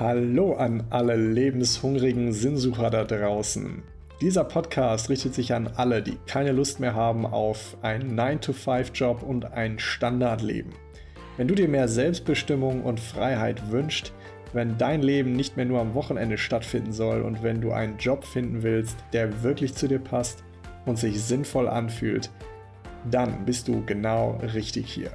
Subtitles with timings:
[0.00, 3.82] Hallo an alle lebenshungrigen Sinnsucher da draußen.
[4.22, 9.52] Dieser Podcast richtet sich an alle, die keine Lust mehr haben auf einen 9-to-5-Job und
[9.52, 10.72] ein Standardleben.
[11.36, 14.14] Wenn du dir mehr Selbstbestimmung und Freiheit wünschst,
[14.54, 18.24] wenn dein Leben nicht mehr nur am Wochenende stattfinden soll und wenn du einen Job
[18.24, 20.42] finden willst, der wirklich zu dir passt
[20.86, 22.30] und sich sinnvoll anfühlt,
[23.10, 25.10] dann bist du genau richtig hier.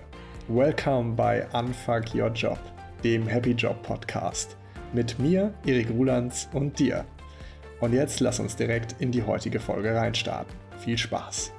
[0.47, 2.59] Welcome bei Unfuck Your Job,
[3.03, 4.55] dem Happy Job Podcast.
[4.93, 7.05] Mit mir, Erik Rulands und dir.
[7.81, 10.53] Und jetzt lass uns direkt in die heutige Folge reinstarten.
[10.79, 11.51] Viel Spaß!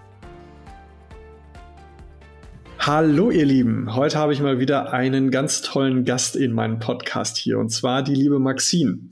[2.79, 7.37] Hallo ihr Lieben, heute habe ich mal wieder einen ganz tollen Gast in meinem Podcast
[7.37, 9.11] hier und zwar die liebe Maxine.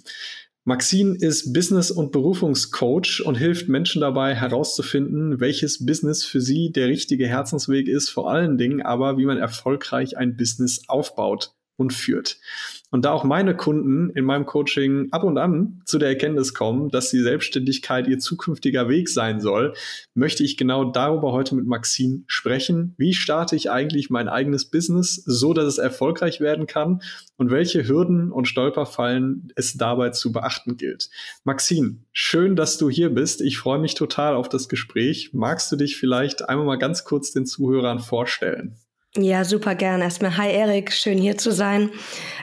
[0.64, 6.88] Maxine ist Business- und Berufungscoach und hilft Menschen dabei herauszufinden, welches Business für sie der
[6.88, 12.38] richtige Herzensweg ist, vor allen Dingen aber, wie man erfolgreich ein Business aufbaut und führt.
[12.90, 16.88] Und da auch meine Kunden in meinem Coaching ab und an zu der Erkenntnis kommen,
[16.88, 19.74] dass die Selbstständigkeit ihr zukünftiger Weg sein soll,
[20.14, 22.94] möchte ich genau darüber heute mit Maxine sprechen.
[22.96, 27.02] Wie starte ich eigentlich mein eigenes Business, so dass es erfolgreich werden kann
[27.36, 31.10] und welche Hürden und Stolperfallen es dabei zu beachten gilt.
[31.44, 33.40] Maxine, schön, dass du hier bist.
[33.40, 35.30] Ich freue mich total auf das Gespräch.
[35.32, 38.76] Magst du dich vielleicht einmal mal ganz kurz den Zuhörern vorstellen?
[39.18, 40.02] Ja, super gern.
[40.02, 41.90] Erstmal, hi Erik, schön hier zu sein.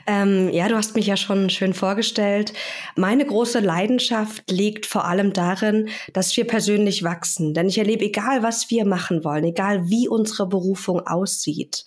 [0.08, 2.52] Ähm, ja, du hast mich ja schon schön vorgestellt.
[2.96, 7.54] Meine große Leidenschaft liegt vor allem darin, dass wir persönlich wachsen.
[7.54, 11.86] Denn ich erlebe, egal was wir machen wollen, egal wie unsere Berufung aussieht,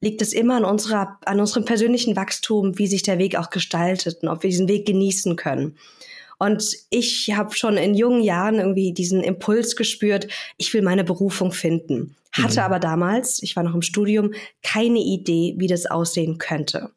[0.00, 4.18] liegt es immer an unserer, an unserem persönlichen Wachstum, wie sich der Weg auch gestaltet
[4.22, 5.76] und ob wir diesen Weg genießen können.
[6.38, 11.50] Und ich habe schon in jungen Jahren irgendwie diesen Impuls gespürt, ich will meine Berufung
[11.50, 12.14] finden.
[12.32, 12.66] Hatte mhm.
[12.66, 16.90] aber damals, ich war noch im Studium, keine Idee, wie das aussehen könnte.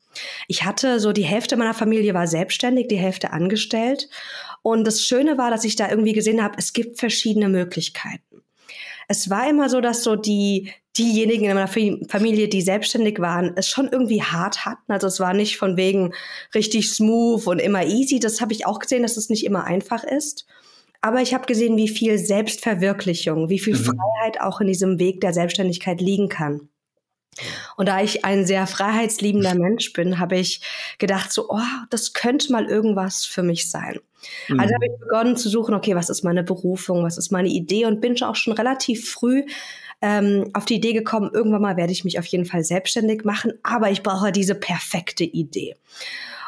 [0.47, 4.09] Ich hatte so die Hälfte meiner Familie war selbstständig, die Hälfte angestellt.
[4.61, 8.41] Und das Schöne war, dass ich da irgendwie gesehen habe, es gibt verschiedene Möglichkeiten.
[9.07, 13.67] Es war immer so, dass so die, diejenigen in meiner Familie, die selbstständig waren, es
[13.67, 14.91] schon irgendwie hart hatten.
[14.91, 16.13] Also es war nicht von wegen
[16.55, 18.19] richtig smooth und immer easy.
[18.19, 20.45] Das habe ich auch gesehen, dass es nicht immer einfach ist.
[21.05, 23.83] Aber ich habe gesehen, wie viel Selbstverwirklichung, wie viel mhm.
[23.83, 26.67] Freiheit auch in diesem Weg der Selbstständigkeit liegen kann.
[27.77, 30.61] Und da ich ein sehr freiheitsliebender Mensch bin, habe ich
[30.97, 31.59] gedacht, so, oh,
[31.91, 33.99] das könnte mal irgendwas für mich sein.
[34.49, 34.59] Also mhm.
[34.59, 37.85] Also habe ich begonnen zu suchen, okay, was ist meine Berufung, was ist meine Idee
[37.85, 39.43] und bin auch schon relativ früh
[40.01, 43.53] ähm, auf die Idee gekommen, irgendwann mal werde ich mich auf jeden Fall selbstständig machen,
[43.61, 45.75] aber ich brauche diese perfekte Idee.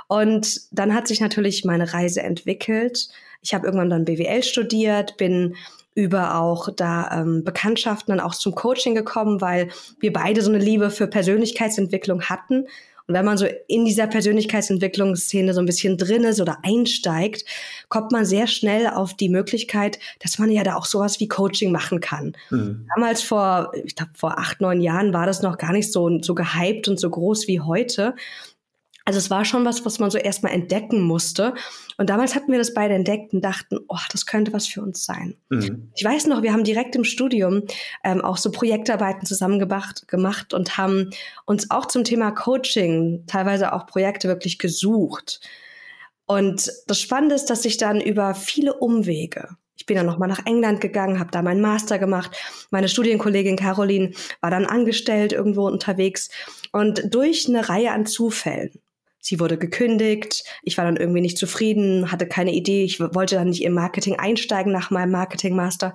[0.08, 3.10] Und dann hat sich natürlich meine Reise entwickelt.
[3.42, 5.56] Ich habe irgendwann dann BWL studiert, bin
[5.98, 10.60] über auch da ähm, Bekanntschaften dann auch zum Coaching gekommen, weil wir beide so eine
[10.60, 12.68] Liebe für Persönlichkeitsentwicklung hatten.
[13.08, 17.46] Und wenn man so in dieser Persönlichkeitsentwicklungsszene so ein bisschen drin ist oder einsteigt,
[17.88, 21.72] kommt man sehr schnell auf die Möglichkeit, dass man ja da auch sowas wie Coaching
[21.72, 22.34] machen kann.
[22.50, 22.86] Mhm.
[22.94, 26.36] Damals vor, ich glaube, vor acht, neun Jahren war das noch gar nicht so, so
[26.36, 28.14] gehypt und so groß wie heute.
[29.08, 31.54] Also es war schon was, was man so erstmal entdecken musste.
[31.96, 35.06] Und damals hatten wir das beide entdeckt und dachten, oh, das könnte was für uns
[35.06, 35.38] sein.
[35.48, 35.94] Mhm.
[35.96, 37.64] Ich weiß noch, wir haben direkt im Studium
[38.04, 41.12] ähm, auch so Projektarbeiten zusammengemacht gemacht und haben
[41.46, 45.40] uns auch zum Thema Coaching teilweise auch Projekte wirklich gesucht.
[46.26, 50.44] Und das Spannende ist, dass ich dann über viele Umwege ich bin dann nochmal nach
[50.48, 52.32] England gegangen, habe da meinen Master gemacht.
[52.72, 56.30] Meine Studienkollegin Caroline war dann angestellt irgendwo unterwegs.
[56.72, 58.72] Und durch eine Reihe an Zufällen
[59.28, 60.46] Sie wurde gekündigt.
[60.64, 62.86] Ich war dann irgendwie nicht zufrieden, hatte keine Idee.
[62.86, 65.94] Ich wollte dann nicht im Marketing einsteigen nach meinem Marketingmaster.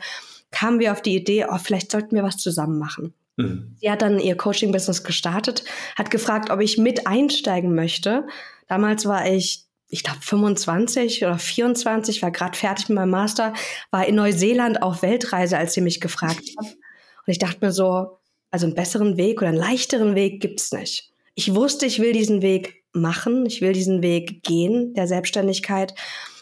[0.51, 3.15] Kamen wir auf die Idee, oh, vielleicht sollten wir was zusammen machen.
[3.39, 3.75] Mhm.
[3.81, 5.65] Sie hat dann ihr Coaching-Business gestartet,
[5.97, 8.27] hat gefragt, ob ich mit einsteigen möchte.
[8.69, 13.55] Damals war ich, ich glaube, 25 oder 24, war gerade fertig mit meinem Master,
[13.91, 16.67] war in Neuseeland auf Weltreise, als sie mich gefragt hat.
[16.67, 18.19] Und ich dachte mir so,
[18.51, 21.11] also einen besseren Weg oder einen leichteren Weg gibt's nicht.
[21.35, 23.47] Ich wusste, ich will diesen Weg machen.
[23.47, 25.95] Ich will diesen Weg gehen, der Selbstständigkeit.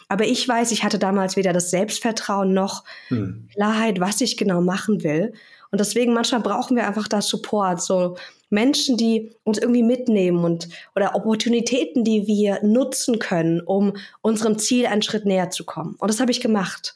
[0.09, 3.49] Aber ich weiß, ich hatte damals weder das Selbstvertrauen noch hm.
[3.55, 5.33] Klarheit, was ich genau machen will.
[5.71, 8.17] Und deswegen manchmal brauchen wir einfach da Support, so
[8.51, 14.87] Menschen, die uns irgendwie mitnehmen und oder Opportunitäten, die wir nutzen können, um unserem Ziel
[14.87, 15.95] einen Schritt näher zu kommen.
[15.99, 16.95] Und das habe ich gemacht.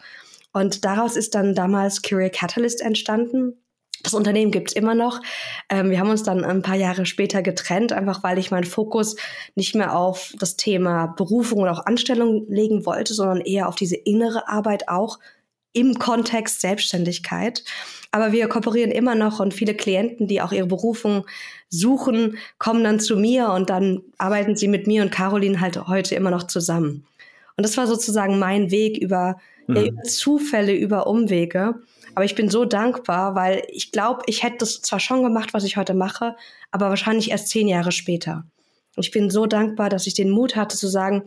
[0.52, 3.54] Und daraus ist dann damals Career Catalyst entstanden.
[4.04, 5.20] Das Unternehmen gibt's immer noch.
[5.68, 9.16] Ähm, wir haben uns dann ein paar Jahre später getrennt, einfach weil ich meinen Fokus
[9.56, 13.96] nicht mehr auf das Thema Berufung oder auch Anstellung legen wollte, sondern eher auf diese
[13.96, 15.18] innere Arbeit auch
[15.72, 17.64] im Kontext Selbstständigkeit.
[18.12, 21.26] Aber wir kooperieren immer noch und viele Klienten, die auch ihre Berufung
[21.68, 26.14] suchen, kommen dann zu mir und dann arbeiten sie mit mir und Caroline halt heute
[26.14, 27.04] immer noch zusammen.
[27.56, 29.76] Und das war sozusagen mein Weg über, mhm.
[29.76, 31.74] über Zufälle, über Umwege.
[32.14, 35.64] Aber ich bin so dankbar, weil ich glaube, ich hätte das zwar schon gemacht, was
[35.64, 36.36] ich heute mache,
[36.70, 38.44] aber wahrscheinlich erst zehn Jahre später.
[38.96, 41.24] Ich bin so dankbar, dass ich den Mut hatte zu sagen,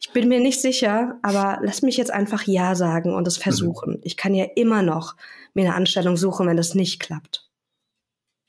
[0.00, 3.42] ich bin mir nicht sicher, aber lass mich jetzt einfach Ja sagen und es mhm.
[3.42, 3.92] versuchen.
[3.94, 4.00] Mhm.
[4.02, 5.16] Ich kann ja immer noch
[5.54, 7.47] mir eine Anstellung suchen, wenn das nicht klappt.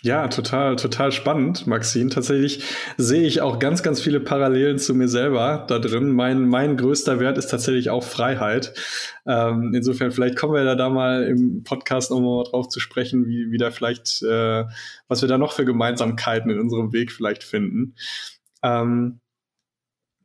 [0.02, 2.10] Ja, total, total spannend, Maxine.
[2.10, 2.64] Tatsächlich
[2.96, 6.12] sehe ich auch ganz, ganz viele Parallelen zu mir selber da drin.
[6.12, 8.74] Mein, mein größter Wert ist tatsächlich auch Freiheit.
[9.28, 13.52] Ähm, insofern, vielleicht kommen wir da, da mal im Podcast nochmal drauf zu sprechen, wie,
[13.52, 14.64] wie da vielleicht, äh,
[15.10, 17.96] was wir da noch für Gemeinsamkeiten in unserem Weg vielleicht finden.
[18.64, 19.20] Ähm,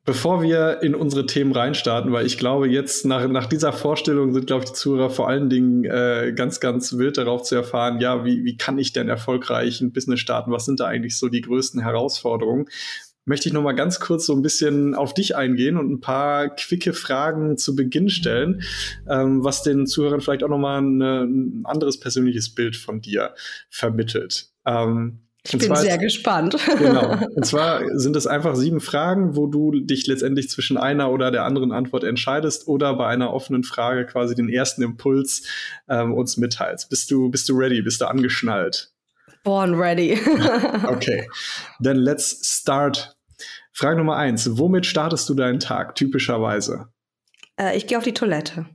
[0.05, 4.45] Bevor wir in unsere Themen reinstarten, weil ich glaube, jetzt nach, nach dieser Vorstellung sind,
[4.45, 8.23] glaube ich, die Zuhörer vor allen Dingen äh, ganz, ganz wild darauf zu erfahren, ja,
[8.23, 10.51] wie, wie kann ich denn erfolgreich ein Business starten?
[10.51, 12.67] Was sind da eigentlich so die größten Herausforderungen?
[13.25, 16.49] Möchte ich noch mal ganz kurz so ein bisschen auf dich eingehen und ein paar
[16.49, 18.61] quicke Fragen zu Beginn stellen,
[19.09, 23.33] ähm, was den Zuhörern vielleicht auch noch mal eine, ein anderes persönliches Bild von dir
[23.71, 24.49] vermittelt.
[24.67, 26.57] Ähm, ich bin sehr gespannt.
[26.77, 27.17] Genau.
[27.35, 31.45] Und zwar sind es einfach sieben Fragen, wo du dich letztendlich zwischen einer oder der
[31.45, 35.43] anderen Antwort entscheidest oder bei einer offenen Frage quasi den ersten Impuls
[35.87, 36.89] ähm, uns mitteilst.
[36.89, 37.81] Bist du, bist du ready?
[37.81, 38.91] Bist du angeschnallt?
[39.43, 40.19] Born ready.
[40.87, 41.27] okay.
[41.81, 43.15] Then let's start.
[43.71, 44.57] Frage Nummer eins.
[44.57, 46.87] Womit startest du deinen Tag typischerweise?
[47.57, 48.65] Äh, ich gehe auf die Toilette.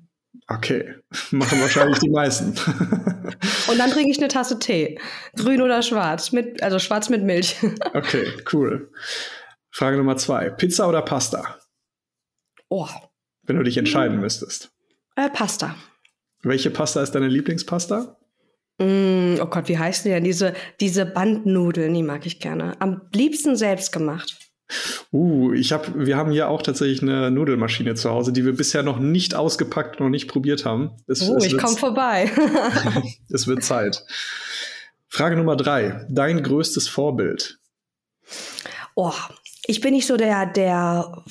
[0.52, 0.96] Okay,
[1.30, 2.48] machen wahrscheinlich die meisten.
[3.68, 4.98] Und dann trinke ich eine Tasse Tee.
[5.36, 6.32] Grün oder schwarz?
[6.32, 7.56] Mit, also schwarz mit Milch.
[7.94, 8.90] Okay, cool.
[9.70, 10.50] Frage Nummer zwei.
[10.50, 11.58] Pizza oder Pasta?
[12.68, 12.88] Oh.
[13.44, 14.22] Wenn du dich entscheiden hm.
[14.22, 14.72] müsstest.
[15.14, 15.76] Äh, Pasta.
[16.42, 18.16] Welche Pasta ist deine Lieblingspasta?
[18.78, 20.24] Mm, oh Gott, wie heißt die denn?
[20.24, 22.80] Diese, diese Bandnudeln, die mag ich gerne.
[22.80, 24.49] Am liebsten selbst gemacht.
[25.12, 28.82] Uh, ich habe, wir haben hier auch tatsächlich eine Nudelmaschine zu Hause, die wir bisher
[28.82, 30.90] noch nicht ausgepackt, noch nicht probiert haben.
[31.06, 32.30] Es, oh, es ich komme vorbei.
[33.30, 34.04] es wird Zeit.
[35.08, 37.58] Frage Nummer drei: Dein größtes Vorbild?
[38.94, 39.12] Oh,
[39.66, 41.24] ich bin nicht so der, der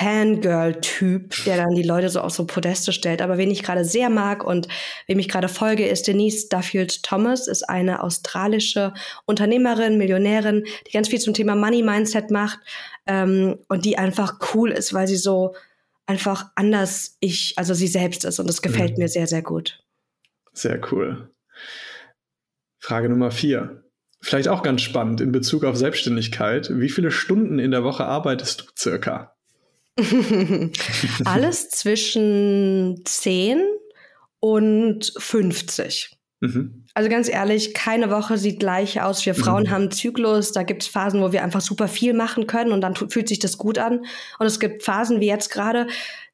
[0.00, 3.20] Fangirl-Typ, der dann die Leute so auf so Podeste stellt.
[3.20, 4.66] Aber wen ich gerade sehr mag und
[5.06, 8.94] wem ich gerade folge, ist Denise Duffield Thomas, ist eine australische
[9.26, 12.60] Unternehmerin, Millionärin, die ganz viel zum Thema Money Mindset macht
[13.06, 15.54] ähm, und die einfach cool ist, weil sie so
[16.06, 19.02] einfach anders ich, also sie selbst ist und das gefällt mhm.
[19.04, 19.84] mir sehr, sehr gut.
[20.52, 21.30] Sehr cool.
[22.78, 23.84] Frage Nummer vier.
[24.22, 26.70] Vielleicht auch ganz spannend in Bezug auf Selbstständigkeit.
[26.72, 29.36] Wie viele Stunden in der Woche arbeitest du circa?
[31.24, 33.62] Alles zwischen 10
[34.40, 36.16] und 50.
[36.40, 36.86] Mhm.
[36.94, 39.24] Also ganz ehrlich, keine Woche sieht gleich aus.
[39.26, 39.70] Wir Frauen mhm.
[39.70, 42.96] haben Zyklus, da gibt es Phasen, wo wir einfach super viel machen können und dann
[42.96, 44.04] fühlt sich das gut an.
[44.38, 45.86] Und es gibt Phasen wie jetzt gerade,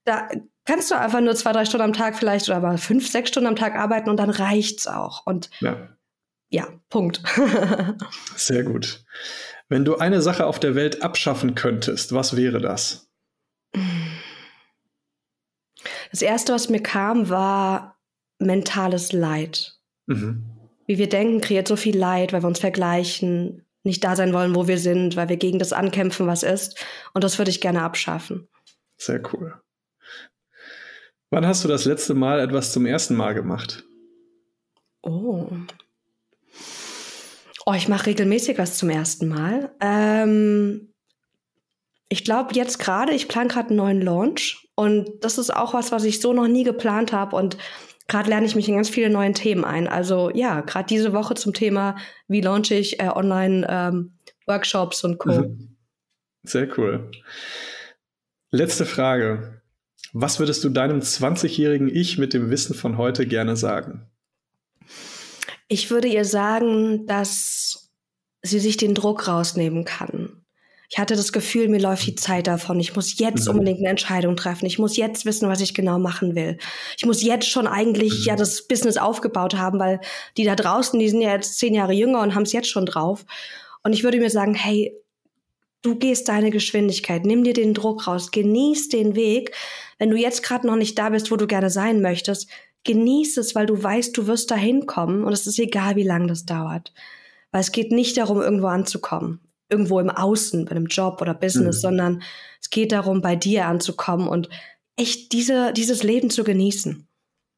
[0.05, 0.29] da
[0.65, 3.49] kannst du einfach nur zwei, drei Stunden am Tag vielleicht oder aber fünf, sechs Stunden
[3.49, 5.27] am Tag arbeiten und dann reicht's auch.
[5.27, 5.89] Und ja,
[6.51, 7.23] ja Punkt.
[8.37, 9.05] Sehr gut.
[9.69, 13.06] Wenn du eine Sache auf der Welt abschaffen könntest, was wäre das?
[16.11, 17.99] Das erste, was mir kam, war
[18.39, 19.79] mentales Leid.
[20.07, 20.45] Mhm.
[20.87, 24.55] Wie wir denken, kreiert so viel Leid, weil wir uns vergleichen, nicht da sein wollen,
[24.55, 26.85] wo wir sind, weil wir gegen das ankämpfen, was ist.
[27.15, 28.49] Und das würde ich gerne abschaffen.
[28.97, 29.61] Sehr cool.
[31.31, 33.85] Wann hast du das letzte Mal etwas zum ersten Mal gemacht?
[35.03, 35.49] Oh.
[37.65, 39.75] Oh, ich mache regelmäßig was zum ersten Mal.
[39.81, 40.95] Ähm,
[42.09, 45.93] ich glaube jetzt gerade, ich plane gerade einen neuen Launch und das ist auch was,
[45.93, 47.57] was ich so noch nie geplant habe und
[48.09, 49.89] gerade lerne ich mich in ganz viele neuen Themen ein.
[49.89, 51.97] Also ja, gerade diese Woche zum Thema,
[52.29, 54.13] wie launche ich äh, online ähm,
[54.47, 55.57] Workshops und Co.
[56.45, 57.11] Sehr cool.
[58.51, 59.61] Letzte Frage.
[60.13, 64.09] Was würdest du deinem 20-jährigen Ich mit dem Wissen von heute gerne sagen?
[65.67, 67.91] Ich würde ihr sagen, dass
[68.43, 70.26] sie sich den Druck rausnehmen kann
[70.89, 72.79] ich hatte das Gefühl, mir läuft die Zeit davon.
[72.79, 73.55] Ich muss jetzt mhm.
[73.55, 74.67] unbedingt eine Entscheidung treffen.
[74.67, 76.59] Ich muss jetzt wissen, was ich genau machen will.
[76.97, 78.25] Ich muss jetzt schon eigentlich mhm.
[78.25, 80.01] ja das Business aufgebaut haben, weil
[80.37, 82.87] die da draußen, die sind ja jetzt zehn Jahre jünger und haben es jetzt schon
[82.87, 83.25] drauf.
[83.83, 84.95] Und ich würde mir sagen, hey,
[85.83, 89.53] du gehst deine Geschwindigkeit, nimm dir den Druck raus, genieß den Weg.
[89.99, 92.49] Wenn du jetzt gerade noch nicht da bist, wo du gerne sein möchtest,
[92.85, 96.29] genieß es, weil du weißt, du wirst dahin kommen und es ist egal, wie lange
[96.29, 96.93] das dauert.
[97.51, 101.79] Weil es geht nicht darum, irgendwo anzukommen irgendwo im Außen, bei einem Job oder Business,
[101.79, 101.81] mhm.
[101.81, 102.23] sondern
[102.61, 104.49] es geht darum, bei dir anzukommen und
[104.97, 107.07] echt diese, dieses Leben zu genießen.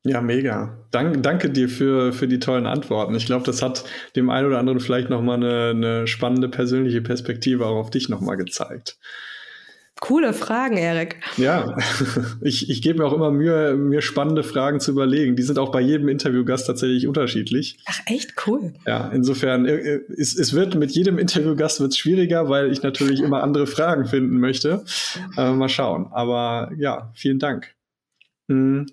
[0.05, 0.87] Ja, mega.
[0.91, 3.15] Dank, danke dir für, für die tollen Antworten.
[3.15, 3.85] Ich glaube, das hat
[4.17, 8.37] dem einen oder anderen vielleicht nochmal eine, eine spannende persönliche Perspektive auch auf dich nochmal
[8.37, 8.99] gezeigt.
[10.01, 11.17] Coole Fragen, Erik.
[11.37, 11.77] Ja,
[12.41, 15.37] ich, ich gebe mir auch immer Mühe, mir spannende Fragen zu überlegen.
[15.37, 17.79] Die sind auch bei jedem Interviewgast tatsächlich unterschiedlich.
[17.87, 18.75] Ach, echt cool.
[18.87, 23.21] Ja, insofern, äh, äh, es, es wird mit jedem Interviewgast wird schwieriger, weil ich natürlich
[23.21, 24.85] immer andere Fragen finden möchte.
[25.37, 26.09] Äh, mal schauen.
[26.13, 27.75] Aber ja, vielen Dank.
[28.47, 28.87] Mhm.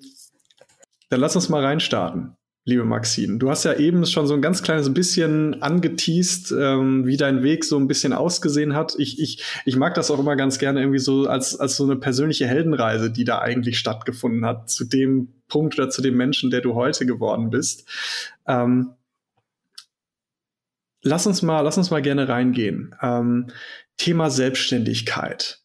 [1.10, 3.38] Dann lass uns mal reinstarten, liebe Maxine.
[3.38, 7.64] Du hast ja eben schon so ein ganz kleines bisschen angeteased, ähm, wie dein Weg
[7.64, 8.96] so ein bisschen ausgesehen hat.
[8.98, 11.96] Ich, ich, ich mag das auch immer ganz gerne irgendwie so als, als so eine
[11.96, 16.62] persönliche Heldenreise, die da eigentlich stattgefunden hat, zu dem Punkt oder zu dem Menschen, der
[16.62, 17.88] du heute geworden bist.
[18.48, 18.96] Ähm,
[21.04, 22.96] lass uns mal, lass uns mal gerne reingehen.
[23.00, 23.48] Ähm,
[23.98, 25.62] Thema Selbstständigkeit.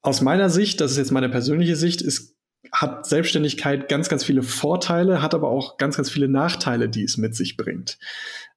[0.00, 2.36] Aus meiner Sicht, das ist jetzt meine persönliche Sicht, ist
[2.72, 7.16] hat Selbstständigkeit ganz, ganz viele Vorteile, hat aber auch ganz, ganz viele Nachteile, die es
[7.16, 7.98] mit sich bringt.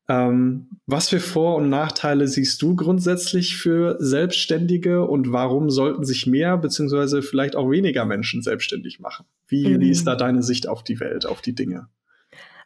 [0.10, 6.28] Ähm, was für Vor- und Nachteile siehst du grundsätzlich für Selbstständige und warum sollten sich
[6.28, 9.26] mehr beziehungsweise vielleicht auch weniger Menschen selbstständig machen?
[9.48, 9.80] Wie, mhm.
[9.80, 11.88] wie ist da deine Sicht auf die Welt, auf die Dinge?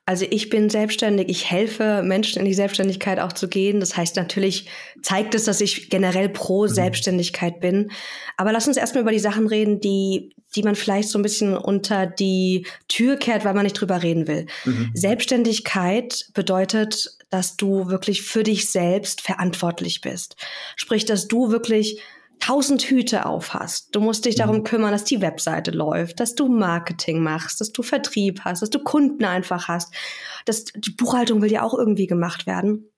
[0.07, 3.81] Also ich bin selbstständig, ich helfe Menschen in die Selbstständigkeit auch zu gehen.
[3.81, 4.65] Das heißt natürlich
[5.01, 6.69] zeigt es, dass ich generell pro mhm.
[6.69, 7.91] Selbstständigkeit bin.
[8.37, 11.57] Aber lass uns erstmal über die Sachen reden, die, die man vielleicht so ein bisschen
[11.57, 14.45] unter die Tür kehrt, weil man nicht drüber reden will.
[14.63, 14.91] Mhm.
[14.93, 20.37] Selbstständigkeit bedeutet, dass du wirklich für dich selbst verantwortlich bist.
[20.77, 22.01] Sprich, dass du wirklich
[22.39, 23.95] tausend Hüte auf hast.
[23.95, 24.41] Du musst dich mhm.
[24.41, 28.69] darum kümmern, dass die Webseite läuft, dass du Marketing machst, dass du Vertrieb hast, dass
[28.69, 29.93] du Kunden einfach hast.
[30.45, 32.89] Das, die Buchhaltung will ja auch irgendwie gemacht werden.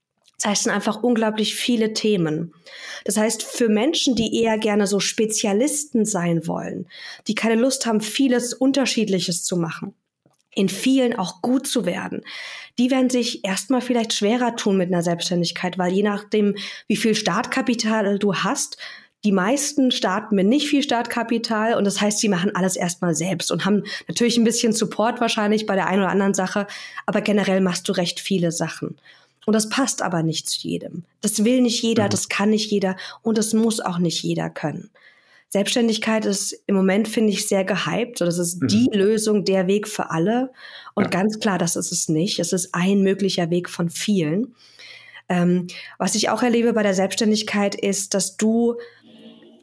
[0.42, 2.54] Das heißt, es sind einfach unglaublich viele Themen.
[3.04, 6.88] Das heißt, für Menschen, die eher gerne so Spezialisten sein wollen,
[7.28, 9.96] die keine Lust haben, vieles Unterschiedliches zu machen,
[10.56, 12.22] in vielen auch gut zu werden,
[12.78, 16.56] die werden sich erstmal vielleicht schwerer tun mit einer Selbstständigkeit, weil je nachdem,
[16.88, 18.78] wie viel Startkapital du hast,
[19.26, 23.52] die meisten starten mit nicht viel Startkapital und das heißt, sie machen alles erstmal selbst
[23.52, 26.68] und haben natürlich ein bisschen Support wahrscheinlich bei der einen oder anderen Sache,
[27.06, 28.98] aber generell machst du recht viele Sachen.
[29.46, 31.04] Und das passt aber nicht zu jedem.
[31.22, 32.10] Das will nicht jeder, mhm.
[32.10, 34.90] das kann nicht jeder und das muss auch nicht jeder können.
[35.50, 38.22] Selbstständigkeit ist im Moment, finde ich, sehr gehypt.
[38.22, 38.68] Das ist mhm.
[38.68, 40.52] die Lösung, der Weg für alle.
[40.94, 41.10] Und ja.
[41.10, 42.38] ganz klar, das ist es nicht.
[42.38, 44.54] Es ist ein möglicher Weg von vielen.
[45.28, 48.78] Ähm, was ich auch erlebe bei der Selbstständigkeit ist, dass du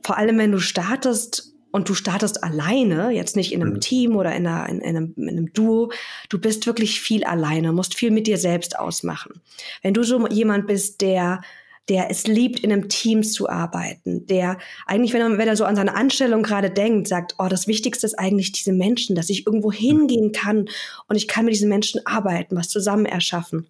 [0.06, 3.80] vor allem wenn du startest und du startest alleine, jetzt nicht in einem mhm.
[3.80, 5.90] Team oder in, einer, in, in, einem, in, einem, Duo,
[6.28, 9.42] du bist wirklich viel alleine, musst viel mit dir selbst ausmachen.
[9.82, 11.40] Wenn du so jemand bist, der
[11.88, 15.64] der es liebt, in einem Team zu arbeiten, der eigentlich, wenn er, wenn er so
[15.64, 19.46] an seine Anstellung gerade denkt, sagt, oh, das Wichtigste ist eigentlich diese Menschen, dass ich
[19.46, 20.68] irgendwo hingehen kann
[21.06, 23.68] und ich kann mit diesen Menschen arbeiten, was zusammen erschaffen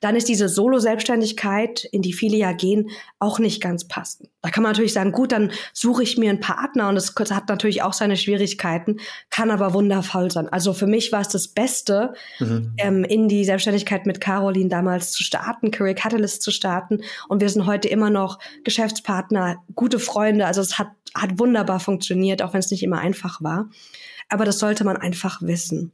[0.00, 4.28] dann ist diese Solo-Selbstständigkeit, in die viele ja gehen, auch nicht ganz passend.
[4.42, 7.48] Da kann man natürlich sagen, gut, dann suche ich mir einen Partner und das hat
[7.48, 8.96] natürlich auch seine Schwierigkeiten,
[9.28, 10.48] kann aber wundervoll sein.
[10.48, 12.72] Also für mich war es das Beste, mhm.
[12.78, 17.48] ähm, in die Selbstständigkeit mit Caroline damals zu starten, Career Catalyst zu starten und wir
[17.48, 20.46] sind heute immer noch Geschäftspartner, gute Freunde.
[20.46, 23.68] Also es hat, hat wunderbar funktioniert, auch wenn es nicht immer einfach war.
[24.28, 25.92] Aber das sollte man einfach wissen.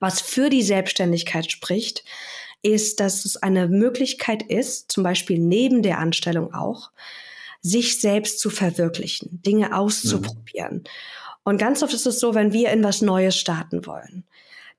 [0.00, 2.04] Was für die Selbstständigkeit spricht,
[2.62, 6.90] ist, dass es eine Möglichkeit ist, zum Beispiel neben der Anstellung auch,
[7.62, 10.76] sich selbst zu verwirklichen, Dinge auszuprobieren.
[10.76, 10.84] Mhm.
[11.44, 14.24] Und ganz oft ist es so, wenn wir in was Neues starten wollen,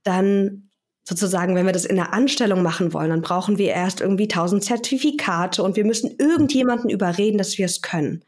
[0.03, 0.69] dann
[1.03, 4.63] sozusagen, wenn wir das in der Anstellung machen wollen, dann brauchen wir erst irgendwie tausend
[4.63, 8.23] Zertifikate und wir müssen irgendjemanden überreden, dass wir es können.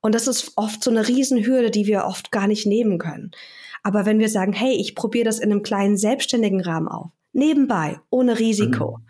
[0.00, 3.30] Und das ist oft so eine Riesenhürde, die wir oft gar nicht nehmen können.
[3.82, 8.00] Aber wenn wir sagen, hey, ich probiere das in einem kleinen selbstständigen Rahmen auf, nebenbei,
[8.10, 8.98] ohne Risiko.
[8.98, 9.06] Mhm.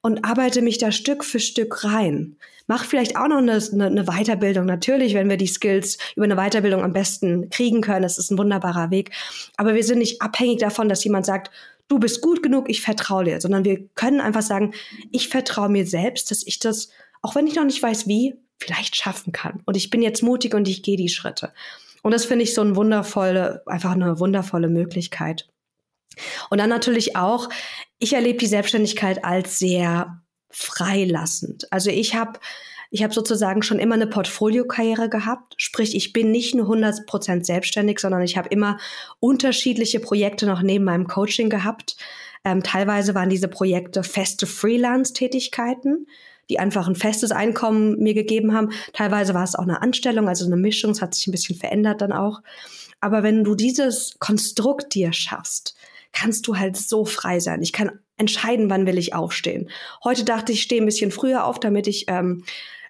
[0.00, 2.36] Und arbeite mich da Stück für Stück rein.
[2.68, 4.66] Mach vielleicht auch noch eine, eine, Weiterbildung.
[4.66, 8.38] Natürlich, wenn wir die Skills über eine Weiterbildung am besten kriegen können, das ist ein
[8.38, 9.10] wunderbarer Weg.
[9.56, 11.50] Aber wir sind nicht abhängig davon, dass jemand sagt,
[11.88, 14.74] du bist gut genug, ich vertraue dir, sondern wir können einfach sagen,
[15.10, 16.90] ich vertraue mir selbst, dass ich das,
[17.22, 19.62] auch wenn ich noch nicht weiß wie, vielleicht schaffen kann.
[19.64, 21.52] Und ich bin jetzt mutig und ich gehe die Schritte.
[22.02, 25.48] Und das finde ich so eine wundervolle, einfach eine wundervolle Möglichkeit.
[26.50, 27.48] Und dann natürlich auch,
[27.98, 30.20] ich erlebe die Selbstständigkeit als sehr
[30.50, 31.70] freilassend.
[31.70, 32.38] Also ich habe
[32.90, 37.98] ich habe sozusagen schon immer eine Portfoliokarriere gehabt, sprich ich bin nicht nur 100% selbstständig,
[37.98, 38.78] sondern ich habe immer
[39.20, 41.96] unterschiedliche Projekte noch neben meinem Coaching gehabt.
[42.44, 46.06] Ähm, teilweise waren diese Projekte feste Freelance-Tätigkeiten,
[46.48, 48.70] die einfach ein festes Einkommen mir gegeben haben.
[48.94, 52.00] Teilweise war es auch eine Anstellung, also eine Mischung, es hat sich ein bisschen verändert
[52.00, 52.40] dann auch.
[53.00, 55.76] Aber wenn du dieses Konstrukt dir schaffst,
[56.18, 57.62] kannst du halt so frei sein.
[57.62, 59.70] Ich kann entscheiden, wann will ich aufstehen.
[60.02, 62.44] Heute dachte ich, ich stehe ein bisschen früher auf, damit ich ähm,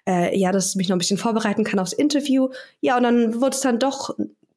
[0.07, 2.49] äh, ja, dass ich mich noch ein bisschen vorbereiten kann aufs Interview.
[2.81, 4.15] Ja, und dann wurde es dann doch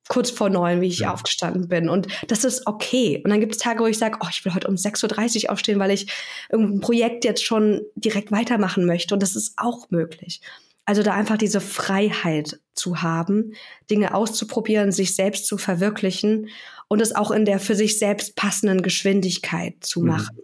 [0.09, 1.13] kurz vor neun, wie ich ja.
[1.13, 1.89] aufgestanden bin.
[1.89, 3.21] Und das ist okay.
[3.23, 5.53] Und dann gibt es Tage, wo ich sage, oh, ich will heute um 6.30 Uhr
[5.53, 6.07] aufstehen, weil ich
[6.51, 9.15] irgendein Projekt jetzt schon direkt weitermachen möchte.
[9.15, 10.41] Und das ist auch möglich.
[10.85, 13.55] Also da einfach diese Freiheit zu haben,
[13.91, 16.49] Dinge auszuprobieren, sich selbst zu verwirklichen
[16.89, 20.09] und es auch in der für sich selbst passenden Geschwindigkeit zu mhm.
[20.09, 20.39] machen.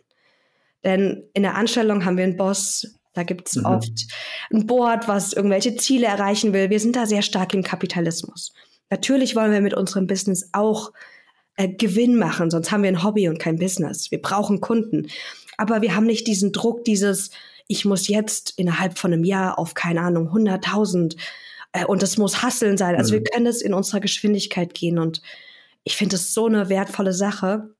[0.84, 3.64] Denn in der Anstellung haben wir einen Boss, da gibt es mhm.
[3.64, 4.06] oft
[4.52, 6.70] ein Board, was irgendwelche Ziele erreichen will.
[6.70, 8.52] Wir sind da sehr stark im Kapitalismus.
[8.90, 10.92] Natürlich wollen wir mit unserem Business auch
[11.56, 14.10] äh, Gewinn machen, sonst haben wir ein Hobby und kein Business.
[14.10, 15.08] Wir brauchen Kunden.
[15.56, 17.30] Aber wir haben nicht diesen Druck, dieses,
[17.68, 21.16] ich muss jetzt innerhalb von einem Jahr auf, keine Ahnung, 100.000
[21.72, 22.96] äh, und das muss Hasseln sein.
[22.96, 23.18] Also mhm.
[23.18, 25.22] wir können es in unserer Geschwindigkeit gehen und
[25.84, 27.74] ich finde es so eine wertvolle Sache,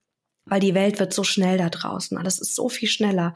[0.45, 2.17] weil die Welt wird so schnell da draußen.
[2.17, 3.35] Alles ist so viel schneller.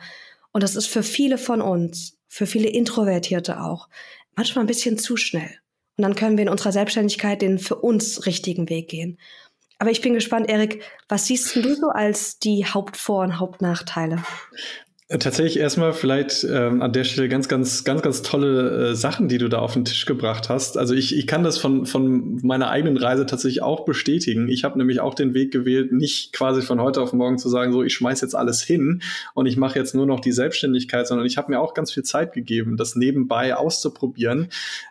[0.52, 3.88] Und das ist für viele von uns, für viele Introvertierte auch,
[4.34, 5.50] manchmal ein bisschen zu schnell.
[5.96, 9.18] Und dann können wir in unserer Selbstständigkeit den für uns richtigen Weg gehen.
[9.78, 14.22] Aber ich bin gespannt, Erik, was siehst du so als die Hauptvor- und Hauptnachteile?
[15.18, 19.36] Tatsächlich erstmal vielleicht ähm, an der Stelle ganz, ganz, ganz, ganz tolle äh, Sachen, die
[19.36, 20.78] du da auf den Tisch gebracht hast.
[20.78, 24.48] Also ich, ich kann das von, von meiner eigenen Reise tatsächlich auch bestätigen.
[24.48, 27.72] Ich habe nämlich auch den Weg gewählt, nicht quasi von heute auf morgen zu sagen,
[27.72, 29.02] so ich schmeiß jetzt alles hin
[29.34, 32.04] und ich mache jetzt nur noch die Selbstständigkeit, sondern ich habe mir auch ganz viel
[32.04, 34.48] Zeit gegeben, das nebenbei auszuprobieren.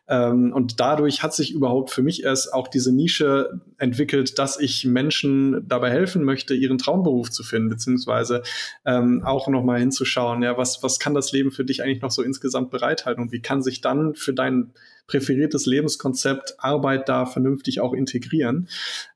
[0.08, 4.86] Ähm, und dadurch hat sich überhaupt für mich erst auch diese Nische entwickelt, dass ich
[4.86, 8.44] Menschen dabei helfen möchte, ihren Traumberuf zu finden, beziehungsweise
[8.86, 12.12] ähm, auch nochmal hinzuschauen, schauen, ja, was, was kann das Leben für dich eigentlich noch
[12.12, 14.74] so insgesamt bereithalten und wie kann sich dann für dein
[15.08, 18.68] präferiertes Lebenskonzept Arbeit da vernünftig auch integrieren.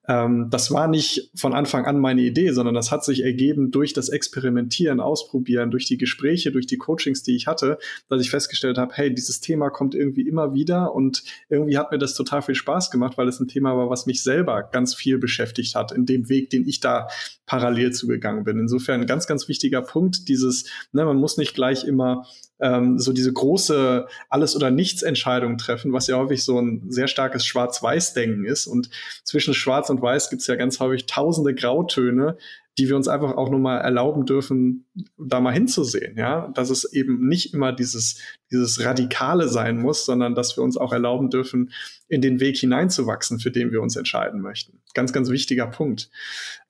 [0.08, 3.94] Ähm, das war nicht von Anfang an meine Idee, sondern das hat sich ergeben durch
[3.94, 7.78] das Experimentieren, Ausprobieren, durch die Gespräche, durch die Coachings, die ich hatte,
[8.10, 11.98] dass ich festgestellt habe, hey, dieses Thema kommt irgendwie immer wieder und irgendwie hat mir
[11.98, 15.18] das total viel Spaß gemacht, weil es ein Thema war, was mich selber ganz viel
[15.18, 17.08] beschäftigt hat in dem Weg, den ich da
[17.46, 18.60] parallel zugegangen bin.
[18.60, 22.26] Insofern ganz, ganz wichtiger Punkt, dieses, ne, man muss nicht gleich immer
[22.60, 27.46] ähm, so diese große Alles- oder Nichts-Entscheidung treffen, was ja häufig so ein sehr starkes
[27.46, 28.68] Schwarz-Weiß-Denken ist.
[28.68, 28.90] Und
[29.24, 32.38] zwischen Schwarz und Weiß gibt es ja ganz häufig tausende Grautöne,
[32.78, 34.86] die wir uns einfach auch nur mal erlauben dürfen,
[35.18, 38.18] da mal hinzusehen, ja, dass es eben nicht immer dieses,
[38.52, 41.72] dieses Radikale sein muss, sondern dass wir uns auch erlauben dürfen,
[42.10, 44.82] in den Weg hineinzuwachsen, für den wir uns entscheiden möchten.
[44.94, 46.10] Ganz, ganz wichtiger Punkt.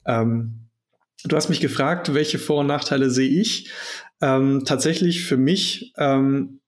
[0.05, 0.65] Ähm,
[1.27, 3.71] Du hast mich gefragt, welche Vor- und Nachteile sehe ich.
[4.25, 6.59] Ähm, tatsächlich für mich, ähm,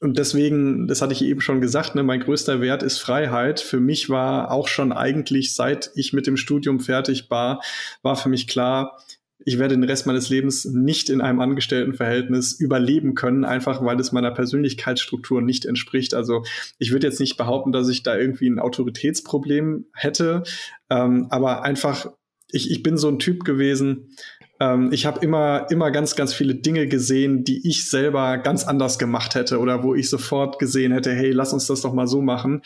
[0.00, 3.60] und deswegen, das hatte ich eben schon gesagt, ne, mein größter Wert ist Freiheit.
[3.60, 7.62] Für mich war auch schon eigentlich, seit ich mit dem Studium fertig war,
[8.02, 8.98] war für mich klar,
[9.38, 14.10] ich werde den Rest meines Lebens nicht in einem Angestelltenverhältnis überleben können, einfach weil es
[14.10, 16.12] meiner Persönlichkeitsstruktur nicht entspricht.
[16.12, 16.42] Also
[16.78, 20.42] ich würde jetzt nicht behaupten, dass ich da irgendwie ein Autoritätsproblem hätte,
[20.90, 22.10] ähm, aber einfach,
[22.50, 24.16] ich, ich bin so ein Typ gewesen,
[24.60, 28.98] ähm, ich habe immer, immer ganz, ganz viele Dinge gesehen, die ich selber ganz anders
[28.98, 32.22] gemacht hätte oder wo ich sofort gesehen hätte, hey, lass uns das doch mal so
[32.22, 32.62] machen.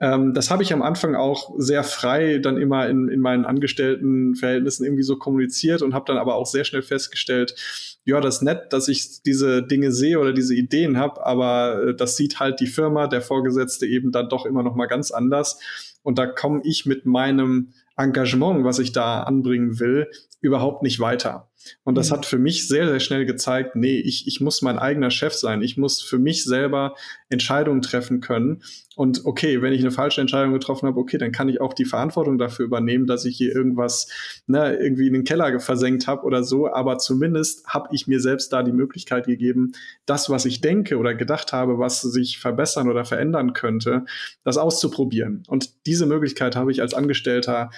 [0.00, 4.86] Ähm, das habe ich am Anfang auch sehr frei dann immer in, in meinen Angestelltenverhältnissen
[4.86, 7.54] irgendwie so kommuniziert und habe dann aber auch sehr schnell festgestellt,
[8.04, 11.94] ja, das ist nett, dass ich diese Dinge sehe oder diese Ideen habe, aber äh,
[11.94, 15.60] das sieht halt die Firma, der Vorgesetzte eben dann doch immer noch mal ganz anders.
[16.02, 20.08] Und da komme ich mit meinem Engagement, was ich da anbringen will,
[20.40, 21.48] überhaupt nicht weiter.
[21.82, 22.14] Und das mhm.
[22.14, 25.62] hat für mich sehr, sehr schnell gezeigt, nee, ich, ich muss mein eigener Chef sein.
[25.62, 26.94] Ich muss für mich selber
[27.28, 28.62] Entscheidungen treffen können.
[28.94, 31.84] Und okay, wenn ich eine falsche Entscheidung getroffen habe, okay, dann kann ich auch die
[31.84, 34.08] Verantwortung dafür übernehmen, dass ich hier irgendwas
[34.46, 36.72] ne, irgendwie in den Keller versenkt habe oder so.
[36.72, 39.72] Aber zumindest habe ich mir selbst da die Möglichkeit gegeben,
[40.06, 44.04] das, was ich denke oder gedacht habe, was sich verbessern oder verändern könnte,
[44.44, 45.42] das auszuprobieren.
[45.48, 47.70] Und diese Möglichkeit habe ich als Angestellter